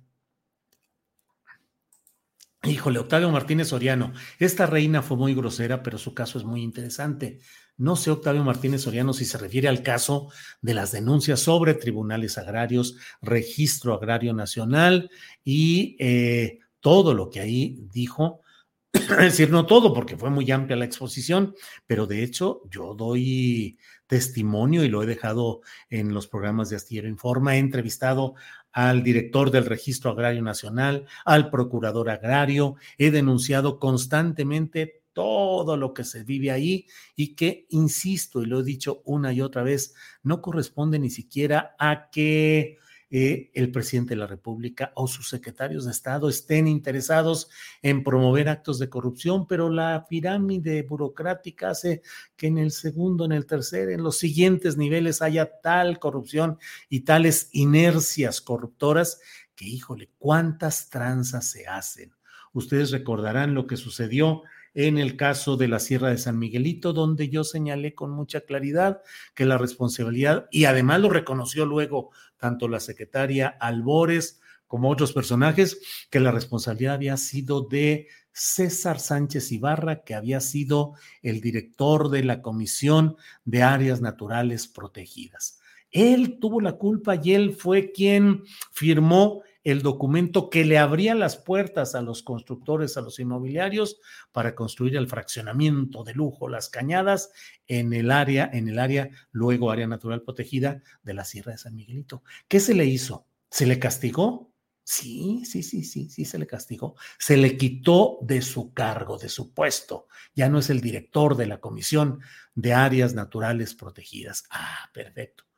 Híjole, 2.63 2.99
Octavio 2.99 3.31
Martínez 3.31 3.69
Soriano, 3.69 4.13
esta 4.37 4.67
reina 4.67 5.01
fue 5.01 5.17
muy 5.17 5.33
grosera, 5.33 5.81
pero 5.81 5.97
su 5.97 6.13
caso 6.13 6.37
es 6.37 6.43
muy 6.43 6.61
interesante. 6.61 7.39
No 7.81 7.95
sé, 7.95 8.11
Octavio 8.11 8.43
Martínez 8.43 8.83
Soriano, 8.83 9.11
si 9.11 9.25
se 9.25 9.39
refiere 9.39 9.67
al 9.67 9.81
caso 9.81 10.29
de 10.61 10.75
las 10.75 10.91
denuncias 10.91 11.39
sobre 11.39 11.73
tribunales 11.73 12.37
agrarios, 12.37 12.95
registro 13.23 13.95
agrario 13.95 14.35
nacional 14.35 15.09
y 15.43 15.95
eh, 15.97 16.59
todo 16.79 17.15
lo 17.15 17.31
que 17.31 17.39
ahí 17.39 17.79
dijo. 17.91 18.41
Es 18.93 19.17
decir, 19.17 19.49
no 19.49 19.65
todo, 19.65 19.95
porque 19.95 20.15
fue 20.15 20.29
muy 20.29 20.51
amplia 20.51 20.77
la 20.77 20.85
exposición, 20.85 21.55
pero 21.87 22.05
de 22.05 22.21
hecho 22.21 22.61
yo 22.69 22.93
doy 22.93 23.79
testimonio 24.05 24.83
y 24.83 24.87
lo 24.87 25.01
he 25.01 25.07
dejado 25.07 25.61
en 25.89 26.13
los 26.13 26.27
programas 26.27 26.69
de 26.69 26.75
Astillero 26.75 27.07
Informa. 27.07 27.55
He 27.55 27.59
entrevistado 27.59 28.35
al 28.73 29.01
director 29.01 29.49
del 29.49 29.65
Registro 29.65 30.11
Agrario 30.11 30.43
Nacional, 30.43 31.07
al 31.25 31.49
procurador 31.49 32.11
agrario, 32.11 32.75
he 32.99 33.09
denunciado 33.09 33.79
constantemente 33.79 35.00
todo 35.13 35.77
lo 35.77 35.93
que 35.93 36.03
se 36.03 36.23
vive 36.23 36.51
ahí 36.51 36.87
y 37.15 37.35
que, 37.35 37.65
insisto, 37.69 38.41
y 38.41 38.45
lo 38.45 38.61
he 38.61 38.63
dicho 38.63 39.01
una 39.05 39.33
y 39.33 39.41
otra 39.41 39.63
vez, 39.63 39.93
no 40.23 40.41
corresponde 40.41 40.99
ni 40.99 41.09
siquiera 41.09 41.75
a 41.79 42.09
que 42.09 42.77
eh, 43.13 43.51
el 43.55 43.71
presidente 43.71 44.11
de 44.11 44.21
la 44.21 44.25
República 44.25 44.93
o 44.95 45.05
sus 45.05 45.27
secretarios 45.27 45.83
de 45.83 45.91
Estado 45.91 46.29
estén 46.29 46.65
interesados 46.65 47.49
en 47.81 48.05
promover 48.05 48.47
actos 48.47 48.79
de 48.79 48.89
corrupción, 48.89 49.47
pero 49.47 49.69
la 49.69 50.05
pirámide 50.07 50.83
burocrática 50.83 51.71
hace 51.71 52.03
que 52.37 52.47
en 52.47 52.57
el 52.57 52.71
segundo, 52.71 53.25
en 53.25 53.33
el 53.33 53.45
tercer, 53.45 53.89
en 53.89 54.01
los 54.01 54.17
siguientes 54.17 54.77
niveles 54.77 55.21
haya 55.21 55.59
tal 55.59 55.99
corrupción 55.99 56.57
y 56.87 57.01
tales 57.01 57.49
inercias 57.51 58.39
corruptoras 58.39 59.19
que, 59.55 59.65
híjole, 59.65 60.09
cuántas 60.17 60.89
tranzas 60.89 61.49
se 61.49 61.67
hacen. 61.67 62.13
Ustedes 62.53 62.91
recordarán 62.91 63.53
lo 63.53 63.67
que 63.67 63.75
sucedió 63.75 64.43
en 64.73 64.97
el 64.97 65.17
caso 65.17 65.57
de 65.57 65.67
la 65.67 65.79
Sierra 65.79 66.09
de 66.09 66.17
San 66.17 66.39
Miguelito, 66.39 66.93
donde 66.93 67.29
yo 67.29 67.43
señalé 67.43 67.93
con 67.93 68.11
mucha 68.11 68.41
claridad 68.41 69.01
que 69.33 69.45
la 69.45 69.57
responsabilidad, 69.57 70.47
y 70.51 70.65
además 70.65 71.01
lo 71.01 71.09
reconoció 71.09 71.65
luego 71.65 72.11
tanto 72.37 72.67
la 72.67 72.79
secretaria 72.79 73.47
Albores 73.47 74.39
como 74.67 74.89
otros 74.89 75.11
personajes, 75.11 76.07
que 76.09 76.21
la 76.21 76.31
responsabilidad 76.31 76.95
había 76.95 77.17
sido 77.17 77.67
de 77.67 78.07
César 78.31 78.99
Sánchez 78.99 79.51
Ibarra, 79.51 80.03
que 80.03 80.15
había 80.15 80.39
sido 80.39 80.93
el 81.21 81.41
director 81.41 82.09
de 82.09 82.23
la 82.23 82.41
Comisión 82.41 83.17
de 83.43 83.63
Áreas 83.63 83.99
Naturales 83.99 84.67
Protegidas. 84.69 85.59
Él 85.91 86.37
tuvo 86.39 86.61
la 86.61 86.77
culpa 86.77 87.19
y 87.21 87.33
él 87.33 87.53
fue 87.53 87.91
quien 87.91 88.43
firmó 88.71 89.43
el 89.63 89.81
documento 89.81 90.49
que 90.49 90.65
le 90.65 90.77
abría 90.77 91.13
las 91.15 91.37
puertas 91.37 91.95
a 91.95 92.01
los 92.01 92.23
constructores, 92.23 92.97
a 92.97 93.01
los 93.01 93.19
inmobiliarios, 93.19 93.99
para 94.31 94.55
construir 94.55 94.95
el 94.95 95.07
fraccionamiento 95.07 96.03
de 96.03 96.13
lujo, 96.13 96.49
las 96.49 96.69
cañadas, 96.69 97.31
en 97.67 97.93
el 97.93 98.11
área, 98.11 98.49
en 98.51 98.67
el 98.67 98.79
área, 98.79 99.09
luego 99.31 99.71
área 99.71 99.87
natural 99.87 100.21
protegida 100.23 100.81
de 101.03 101.13
la 101.13 101.25
Sierra 101.25 101.51
de 101.51 101.57
San 101.57 101.75
Miguelito. 101.75 102.23
¿Qué 102.47 102.59
se 102.59 102.73
le 102.73 102.85
hizo? 102.85 103.27
¿Se 103.49 103.65
le 103.65 103.79
castigó? 103.79 104.51
Sí, 104.83 105.43
sí, 105.45 105.61
sí, 105.61 105.83
sí, 105.83 106.09
sí, 106.09 106.25
se 106.25 106.39
le 106.39 106.47
castigó. 106.47 106.95
Se 107.19 107.37
le 107.37 107.55
quitó 107.55 108.17
de 108.21 108.41
su 108.41 108.73
cargo, 108.73 109.17
de 109.17 109.29
su 109.29 109.53
puesto. 109.53 110.07
Ya 110.35 110.49
no 110.49 110.59
es 110.59 110.69
el 110.69 110.81
director 110.81 111.37
de 111.37 111.45
la 111.45 111.59
Comisión 111.59 112.19
de 112.55 112.73
Áreas 112.73 113.13
Naturales 113.13 113.75
Protegidas. 113.75 114.43
Ah, 114.49 114.89
perfecto 114.93 115.50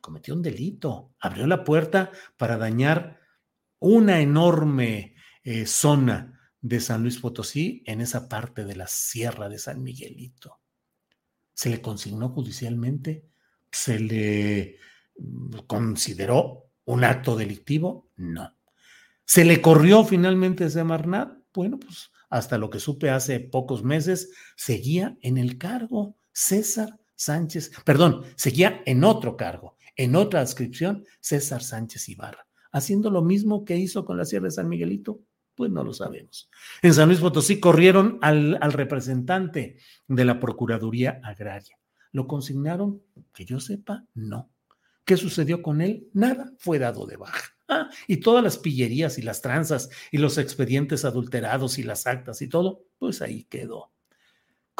cometió 0.00 0.34
un 0.34 0.42
delito, 0.42 1.14
abrió 1.20 1.46
la 1.46 1.64
puerta 1.64 2.10
para 2.36 2.56
dañar 2.56 3.20
una 3.78 4.20
enorme 4.20 5.14
eh, 5.42 5.66
zona 5.66 6.40
de 6.60 6.80
San 6.80 7.02
Luis 7.02 7.18
Potosí 7.18 7.82
en 7.86 8.00
esa 8.00 8.28
parte 8.28 8.64
de 8.64 8.76
la 8.76 8.86
sierra 8.86 9.48
de 9.48 9.58
San 9.58 9.82
Miguelito. 9.82 10.60
Se 11.54 11.70
le 11.70 11.80
consignó 11.80 12.28
judicialmente, 12.28 13.24
se 13.70 13.98
le 13.98 14.78
mm, 15.18 15.58
consideró 15.66 16.70
un 16.84 17.04
acto 17.04 17.36
delictivo, 17.36 18.10
no. 18.16 18.54
¿Se 19.24 19.44
le 19.44 19.60
corrió 19.62 20.04
finalmente 20.04 20.64
ese 20.64 20.82
Marnat? 20.84 21.32
Bueno, 21.54 21.78
pues 21.78 22.10
hasta 22.30 22.58
lo 22.58 22.70
que 22.70 22.80
supe 22.80 23.10
hace 23.10 23.40
pocos 23.40 23.82
meses, 23.82 24.30
seguía 24.56 25.18
en 25.20 25.36
el 25.36 25.58
cargo 25.58 26.16
César 26.32 26.98
Sánchez, 27.16 27.72
perdón, 27.84 28.24
seguía 28.36 28.82
en 28.86 29.04
otro 29.04 29.36
cargo, 29.36 29.76
en 30.00 30.16
otra 30.16 30.40
adscripción, 30.40 31.04
César 31.20 31.62
Sánchez 31.62 32.08
Ibarra, 32.08 32.46
haciendo 32.72 33.10
lo 33.10 33.20
mismo 33.20 33.66
que 33.66 33.76
hizo 33.76 34.06
con 34.06 34.16
la 34.16 34.24
Sierra 34.24 34.46
de 34.46 34.52
San 34.52 34.66
Miguelito. 34.66 35.20
Pues 35.54 35.70
no 35.70 35.84
lo 35.84 35.92
sabemos. 35.92 36.48
En 36.80 36.94
San 36.94 37.08
Luis 37.08 37.20
Potosí 37.20 37.60
corrieron 37.60 38.18
al, 38.22 38.56
al 38.62 38.72
representante 38.72 39.76
de 40.08 40.24
la 40.24 40.40
Procuraduría 40.40 41.20
Agraria. 41.22 41.78
¿Lo 42.12 42.26
consignaron? 42.26 43.02
Que 43.34 43.44
yo 43.44 43.60
sepa, 43.60 44.06
no. 44.14 44.50
¿Qué 45.04 45.18
sucedió 45.18 45.60
con 45.60 45.82
él? 45.82 46.08
Nada, 46.14 46.50
fue 46.56 46.78
dado 46.78 47.04
de 47.04 47.18
baja. 47.18 47.50
Ah, 47.68 47.90
y 48.06 48.16
todas 48.20 48.42
las 48.42 48.56
pillerías 48.56 49.18
y 49.18 49.22
las 49.22 49.42
tranzas 49.42 49.90
y 50.10 50.16
los 50.16 50.38
expedientes 50.38 51.04
adulterados 51.04 51.78
y 51.78 51.82
las 51.82 52.06
actas 52.06 52.40
y 52.40 52.48
todo, 52.48 52.86
pues 52.98 53.20
ahí 53.20 53.44
quedó. 53.44 53.92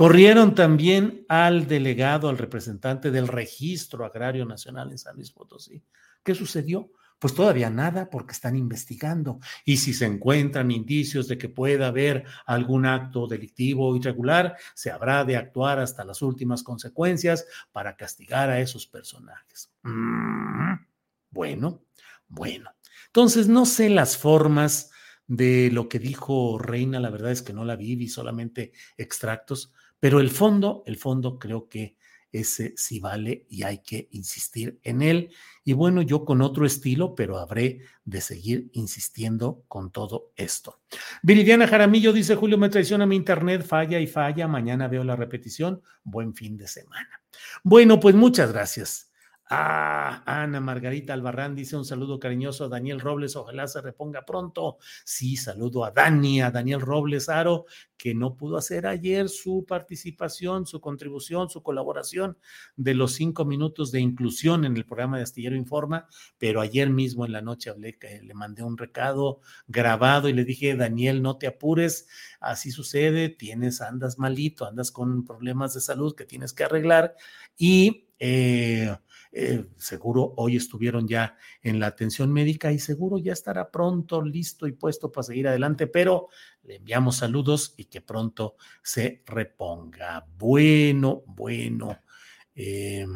Corrieron 0.01 0.55
también 0.55 1.27
al 1.29 1.69
delegado, 1.69 2.31
al 2.31 2.39
representante 2.39 3.11
del 3.11 3.29
Registro 3.29 4.07
Agrario 4.07 4.47
Nacional 4.47 4.91
en 4.93 4.97
San 4.97 5.15
Luis 5.15 5.31
Potosí. 5.31 5.85
¿Qué 6.25 6.35
sucedió? 6.35 6.91
Pues 7.19 7.35
todavía 7.35 7.69
nada 7.69 8.09
porque 8.09 8.33
están 8.33 8.57
investigando. 8.57 9.41
Y 9.63 9.77
si 9.77 9.93
se 9.93 10.07
encuentran 10.07 10.71
indicios 10.71 11.29
de 11.29 11.37
que 11.37 11.51
pueda 11.51 11.89
haber 11.89 12.25
algún 12.47 12.87
acto 12.87 13.27
delictivo 13.27 13.91
o 13.91 13.95
irregular, 13.95 14.57
se 14.73 14.91
habrá 14.91 15.23
de 15.27 15.37
actuar 15.37 15.79
hasta 15.79 16.03
las 16.03 16.23
últimas 16.23 16.63
consecuencias 16.63 17.45
para 17.71 17.95
castigar 17.95 18.49
a 18.49 18.59
esos 18.59 18.87
personajes. 18.87 19.71
Mm, 19.83 20.77
bueno, 21.31 21.85
bueno. 22.27 22.71
Entonces, 23.09 23.49
no 23.49 23.67
sé 23.67 23.91
las 23.91 24.17
formas 24.17 24.93
de 25.27 25.71
lo 25.71 25.91
que 25.91 25.99
dijo 25.99 26.59
Reina, 26.59 27.01
la 27.01 27.11
verdad 27.11 27.33
es 27.33 27.43
que 27.43 27.53
no 27.53 27.67
la 27.67 27.77
vi, 27.77 27.97
vi 27.97 28.09
solamente 28.09 28.73
extractos, 28.97 29.75
pero 30.01 30.21
el 30.21 30.31
fondo, 30.31 30.83
el 30.87 30.97
fondo 30.97 31.39
creo 31.39 31.69
que 31.69 31.97
ese 32.33 32.75
sí 32.77 33.01
vale 33.01 33.47
y 33.49 33.65
hay 33.65 33.79
que 33.79 34.09
insistir 34.13 34.79
en 34.83 35.03
él. 35.03 35.31
Y 35.65 35.73
bueno, 35.73 36.01
yo 36.03 36.25
con 36.25 36.43
otro 36.43 36.65
estilo, 36.65 37.15
pero 37.15 37.39
habré 37.39 37.81
de 38.05 38.21
seguir 38.21 38.71
insistiendo 38.73 39.65
con 39.69 39.91
todo 39.91 40.33
esto. 40.37 40.81
Viridiana 41.23 41.67
Jaramillo 41.67 42.13
dice, 42.13 42.37
Julio, 42.37 42.57
me 42.57 42.69
traiciona 42.69 43.07
mi 43.07 43.17
internet, 43.17 43.65
falla 43.65 43.99
y 44.01 44.07
falla, 44.07 44.49
mañana 44.49 44.89
veo 44.89 45.05
la 45.05 45.17
repetición, 45.17 45.83
buen 46.03 46.35
fin 46.35 46.57
de 46.57 46.69
semana. 46.69 47.23
Bueno, 47.63 48.01
pues 48.01 48.15
muchas 48.15 48.53
gracias 48.53 49.10
Ah, 49.53 50.23
Ana 50.27 50.61
Margarita 50.61 51.13
Albarrán 51.13 51.57
dice 51.57 51.77
un 51.77 51.85
saludo 51.85 52.21
cariñoso 52.21 52.67
a 52.67 52.69
Daniel 52.69 53.01
Robles, 53.01 53.35
ojalá 53.35 53.67
se 53.67 53.81
reponga 53.81 54.25
pronto. 54.25 54.79
Sí, 55.05 55.37
saludo 55.37 55.85
a 55.85 55.91
Dani, 55.91 56.41
a 56.41 56.53
Daniel 56.53 56.81
Robles 56.81 57.29
Aro, 57.29 57.65
que 57.97 58.15
no 58.15 58.37
pudo 58.37 58.57
hacer 58.57 58.87
ayer 58.87 59.29
su 59.29 59.65
participación, 59.67 60.67
su 60.67 60.81
contribución, 60.81 61.51
su 61.51 61.65
colaboración 61.65 62.39
de 62.77 62.95
los 62.95 63.15
cinco 63.15 63.45
minutos 63.45 63.91
de 63.91 63.99
inclusión 63.99 64.65
en 64.65 64.77
el 64.77 64.87
programa 64.87 65.17
de 65.17 65.25
Astillero 65.25 65.57
Informa, 65.57 66.07
pero 66.39 66.61
ayer 66.61 66.89
mismo 66.89 67.27
en 67.27 67.33
la 67.33 67.43
noche 67.43 67.73
le 67.77 68.35
mandé 68.35 68.63
un 68.63 68.79
recado 68.79 69.41
grabado 69.67 70.29
y 70.29 70.33
le 70.33 70.45
dije, 70.45 70.77
Daniel, 70.77 71.23
no 71.23 71.39
te 71.39 71.49
apures, 71.49 72.07
así 72.39 72.71
sucede, 72.71 73.31
tienes, 73.31 73.81
andas 73.81 74.17
malito, 74.17 74.65
andas 74.65 74.93
con 74.93 75.25
problemas 75.25 75.75
de 75.75 75.81
salud 75.81 76.15
que 76.15 76.25
tienes 76.25 76.53
que 76.53 76.63
arreglar 76.63 77.17
y... 77.59 78.07
Eh, 78.23 78.95
eh, 79.33 79.67
seguro 79.77 80.35
hoy 80.37 80.57
estuvieron 80.57 81.07
ya 81.07 81.37
en 81.63 81.79
la 81.79 81.87
atención 81.87 82.33
médica 82.33 82.73
y 82.73 82.79
seguro 82.79 83.19
ya 83.19 83.33
estará 83.33 83.71
pronto 83.71 84.23
listo 84.23 84.67
y 84.67 84.73
puesto 84.73 85.13
para 85.13 85.23
seguir 85.23 85.49
adelante, 85.49 85.87
pero 85.87 86.29
le 86.65 86.77
enviamos 86.77 87.17
saludos 87.17 87.75
y 87.77 87.85
que 87.85 88.01
pronto 88.01 88.57
se 88.83 89.23
reponga. 89.27 90.27
Bueno, 90.37 91.23
bueno. 91.27 92.01
Eh, 92.55 93.07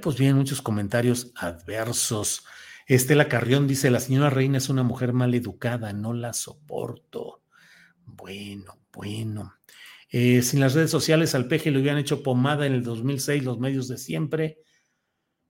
pues 0.00 0.16
bien, 0.16 0.36
muchos 0.36 0.62
comentarios 0.62 1.32
adversos. 1.36 2.44
Estela 2.86 3.28
Carrión 3.28 3.68
dice, 3.68 3.90
la 3.90 4.00
señora 4.00 4.30
Reina 4.30 4.58
es 4.58 4.68
una 4.68 4.82
mujer 4.82 5.12
mal 5.12 5.34
educada, 5.34 5.92
no 5.92 6.12
la 6.12 6.32
soporto. 6.32 7.42
Bueno, 8.04 8.78
bueno. 8.92 9.54
Eh, 10.14 10.42
sin 10.42 10.60
las 10.60 10.74
redes 10.74 10.90
sociales 10.90 11.34
al 11.34 11.48
peje 11.48 11.70
le 11.70 11.80
hubieran 11.80 11.98
hecho 11.98 12.22
pomada 12.22 12.66
en 12.66 12.74
el 12.74 12.84
2006 12.84 13.44
los 13.44 13.58
medios 13.58 13.88
de 13.88 13.96
siempre. 13.96 14.58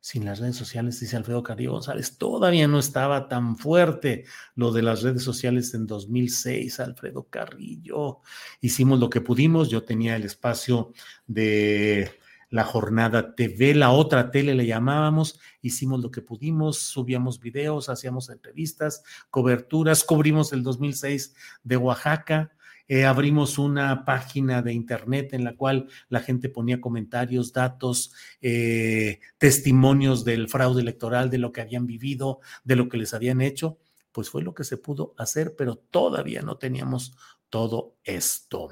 Sin 0.01 0.25
las 0.25 0.39
redes 0.39 0.57
sociales, 0.57 0.99
dice 0.99 1.17
Alfredo 1.17 1.43
Carrillo 1.43 1.73
González, 1.73 2.17
todavía 2.19 2.67
no 2.67 2.79
estaba 2.79 3.29
tan 3.29 3.57
fuerte 3.57 4.25
lo 4.57 4.73
de 4.73 4.83
las 4.83 5.03
redes 5.03 5.23
sociales 5.23 5.75
en 5.75 5.87
2006, 5.87 6.81
Alfredo 6.81 7.29
Carrillo. 7.29 8.21
Hicimos 8.61 8.99
lo 8.99 9.11
que 9.11 9.21
pudimos, 9.21 9.69
yo 9.69 9.85
tenía 9.85 10.17
el 10.17 10.25
espacio 10.25 10.93
de 11.27 12.11
la 12.51 12.65
jornada 12.65 13.35
TV, 13.35 13.75
la 13.75 13.91
otra 13.91 14.31
tele 14.31 14.55
le 14.55 14.67
llamábamos, 14.67 15.41
hicimos 15.61 16.01
lo 16.01 16.11
que 16.11 16.21
pudimos, 16.21 16.79
subíamos 16.79 17.41
videos, 17.41 17.89
hacíamos 17.89 18.29
entrevistas, 18.29 19.03
coberturas, 19.31 20.05
cubrimos 20.05 20.53
el 20.53 20.63
2006 20.63 21.35
de 21.63 21.77
Oaxaca, 21.77 22.53
eh, 22.89 23.05
abrimos 23.05 23.59
una 23.59 24.05
página 24.05 24.63
de 24.63 24.73
internet 24.73 25.33
en 25.33 25.45
la 25.45 25.57
cual 25.57 25.89
la 26.09 26.21
gente 26.21 26.49
ponía 26.49 26.81
comentarios, 26.81 27.53
datos, 27.53 28.13
eh, 28.41 29.21
testimonios 29.39 30.25
del 30.25 30.49
fraude 30.49 30.83
electoral, 30.83 31.31
de 31.31 31.39
lo 31.39 31.53
que 31.53 31.61
habían 31.61 31.87
vivido, 31.87 32.41
de 32.65 32.77
lo 32.77 32.89
que 32.89 32.99
les 32.99 33.15
habían 33.15 33.41
hecho. 33.41 33.79
Pues 34.13 34.29
fue 34.29 34.43
lo 34.43 34.55
que 34.55 34.65
se 34.65 34.77
pudo 34.77 35.15
hacer, 35.17 35.55
pero 35.57 35.77
todavía 35.77 36.43
no 36.43 36.59
teníamos 36.59 37.17
todo 37.49 37.97
esto. 38.05 38.69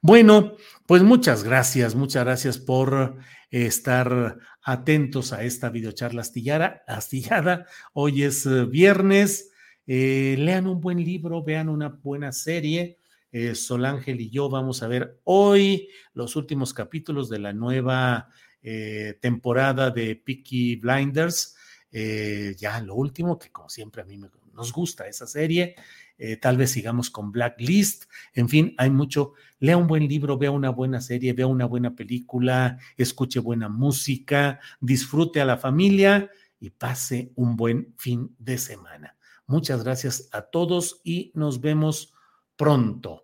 Bueno, 0.00 0.56
pues 0.86 1.02
muchas 1.02 1.42
gracias, 1.42 1.94
muchas 1.94 2.24
gracias 2.24 2.58
por 2.58 3.16
estar 3.50 4.38
atentos 4.62 5.32
a 5.32 5.42
esta 5.42 5.70
videocharla 5.70 6.22
astillada. 6.22 7.66
Hoy 7.92 8.22
es 8.22 8.46
eh, 8.46 8.64
viernes. 8.66 9.50
lean 9.86 10.66
un 10.66 10.80
buen 10.80 11.02
libro, 11.02 11.42
vean 11.42 11.68
una 11.68 11.88
buena 11.88 12.32
serie. 12.32 12.98
Eh, 13.36 13.56
Sol 13.56 13.84
Ángel 13.84 14.20
y 14.20 14.30
yo 14.30 14.48
vamos 14.48 14.84
a 14.84 14.86
ver 14.86 15.20
hoy 15.24 15.88
los 16.12 16.36
últimos 16.36 16.72
capítulos 16.72 17.28
de 17.28 17.40
la 17.40 17.52
nueva 17.52 18.28
eh, 18.62 19.18
temporada 19.20 19.90
de 19.90 20.14
Peaky 20.14 20.76
Blinders. 20.76 21.56
Eh, 21.90 22.54
ya 22.56 22.80
lo 22.80 22.94
último, 22.94 23.36
que 23.36 23.50
como 23.50 23.68
siempre 23.68 24.02
a 24.02 24.04
mí 24.04 24.20
nos 24.52 24.72
gusta 24.72 25.08
esa 25.08 25.26
serie. 25.26 25.74
tal 26.40 26.56
vez 26.56 26.70
sigamos 26.70 27.10
con 27.10 27.32
Blacklist. 27.32 28.04
En 28.34 28.48
fin, 28.48 28.72
hay 28.78 28.90
mucho. 28.90 29.32
Lea 29.58 29.76
un 29.76 29.88
buen 29.88 30.06
libro, 30.06 30.38
vea 30.38 30.52
una 30.52 30.70
buena 30.70 31.00
serie, 31.00 31.32
vea 31.32 31.48
una 31.48 31.64
buena 31.64 31.96
película, 31.96 32.78
escuche 32.96 33.40
buena 33.40 33.68
música, 33.68 34.60
disfrute 34.80 35.40
a 35.40 35.44
la 35.44 35.56
familia 35.56 36.30
y 36.60 36.70
pase 36.70 37.32
un 37.34 37.56
buen 37.56 37.96
fin 37.98 38.32
de 38.38 38.58
semana. 38.58 39.16
Muchas 39.48 39.82
gracias 39.82 40.28
a 40.30 40.42
todos 40.42 41.00
y 41.02 41.32
nos 41.34 41.60
vemos 41.60 42.14
pronto. 42.56 43.23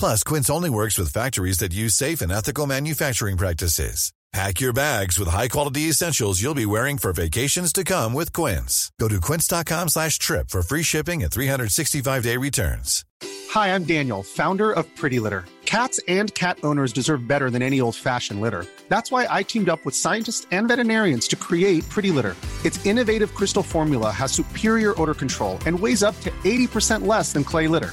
Plus, 0.00 0.24
Quince 0.24 0.48
only 0.48 0.70
works 0.70 0.96
with 0.96 1.12
factories 1.12 1.58
that 1.58 1.74
use 1.74 1.94
safe 1.94 2.22
and 2.22 2.32
ethical 2.32 2.66
manufacturing 2.66 3.36
practices. 3.36 4.12
Pack 4.32 4.58
your 4.58 4.72
bags 4.72 5.18
with 5.18 5.28
high-quality 5.28 5.90
essentials 5.90 6.40
you'll 6.40 6.54
be 6.54 6.64
wearing 6.64 6.96
for 6.96 7.12
vacations 7.12 7.70
to 7.72 7.84
come 7.84 8.14
with 8.14 8.32
Quince. 8.32 8.90
Go 8.98 9.08
to 9.08 9.20
quince.com 9.20 9.88
slash 9.88 10.18
trip 10.18 10.48
for 10.48 10.62
free 10.62 10.82
shipping 10.82 11.22
and 11.22 11.30
365-day 11.30 12.38
returns. 12.38 13.04
Hi, 13.50 13.74
I'm 13.74 13.84
Daniel, 13.84 14.22
founder 14.22 14.72
of 14.72 14.86
Pretty 14.96 15.20
Litter. 15.20 15.44
Cats 15.66 16.00
and 16.08 16.32
cat 16.34 16.58
owners 16.62 16.94
deserve 16.94 17.28
better 17.28 17.50
than 17.50 17.60
any 17.60 17.82
old-fashioned 17.82 18.40
litter. 18.40 18.64
That's 18.88 19.12
why 19.12 19.26
I 19.28 19.42
teamed 19.42 19.68
up 19.68 19.84
with 19.84 19.94
scientists 19.94 20.46
and 20.50 20.66
veterinarians 20.66 21.28
to 21.28 21.36
create 21.36 21.86
Pretty 21.90 22.10
Litter. 22.10 22.36
Its 22.64 22.84
innovative 22.86 23.34
crystal 23.34 23.62
formula 23.62 24.10
has 24.10 24.32
superior 24.32 24.98
odor 24.98 25.14
control 25.14 25.58
and 25.66 25.78
weighs 25.78 26.02
up 26.02 26.18
to 26.20 26.30
80% 26.42 27.06
less 27.06 27.34
than 27.34 27.44
clay 27.44 27.68
litter. 27.68 27.92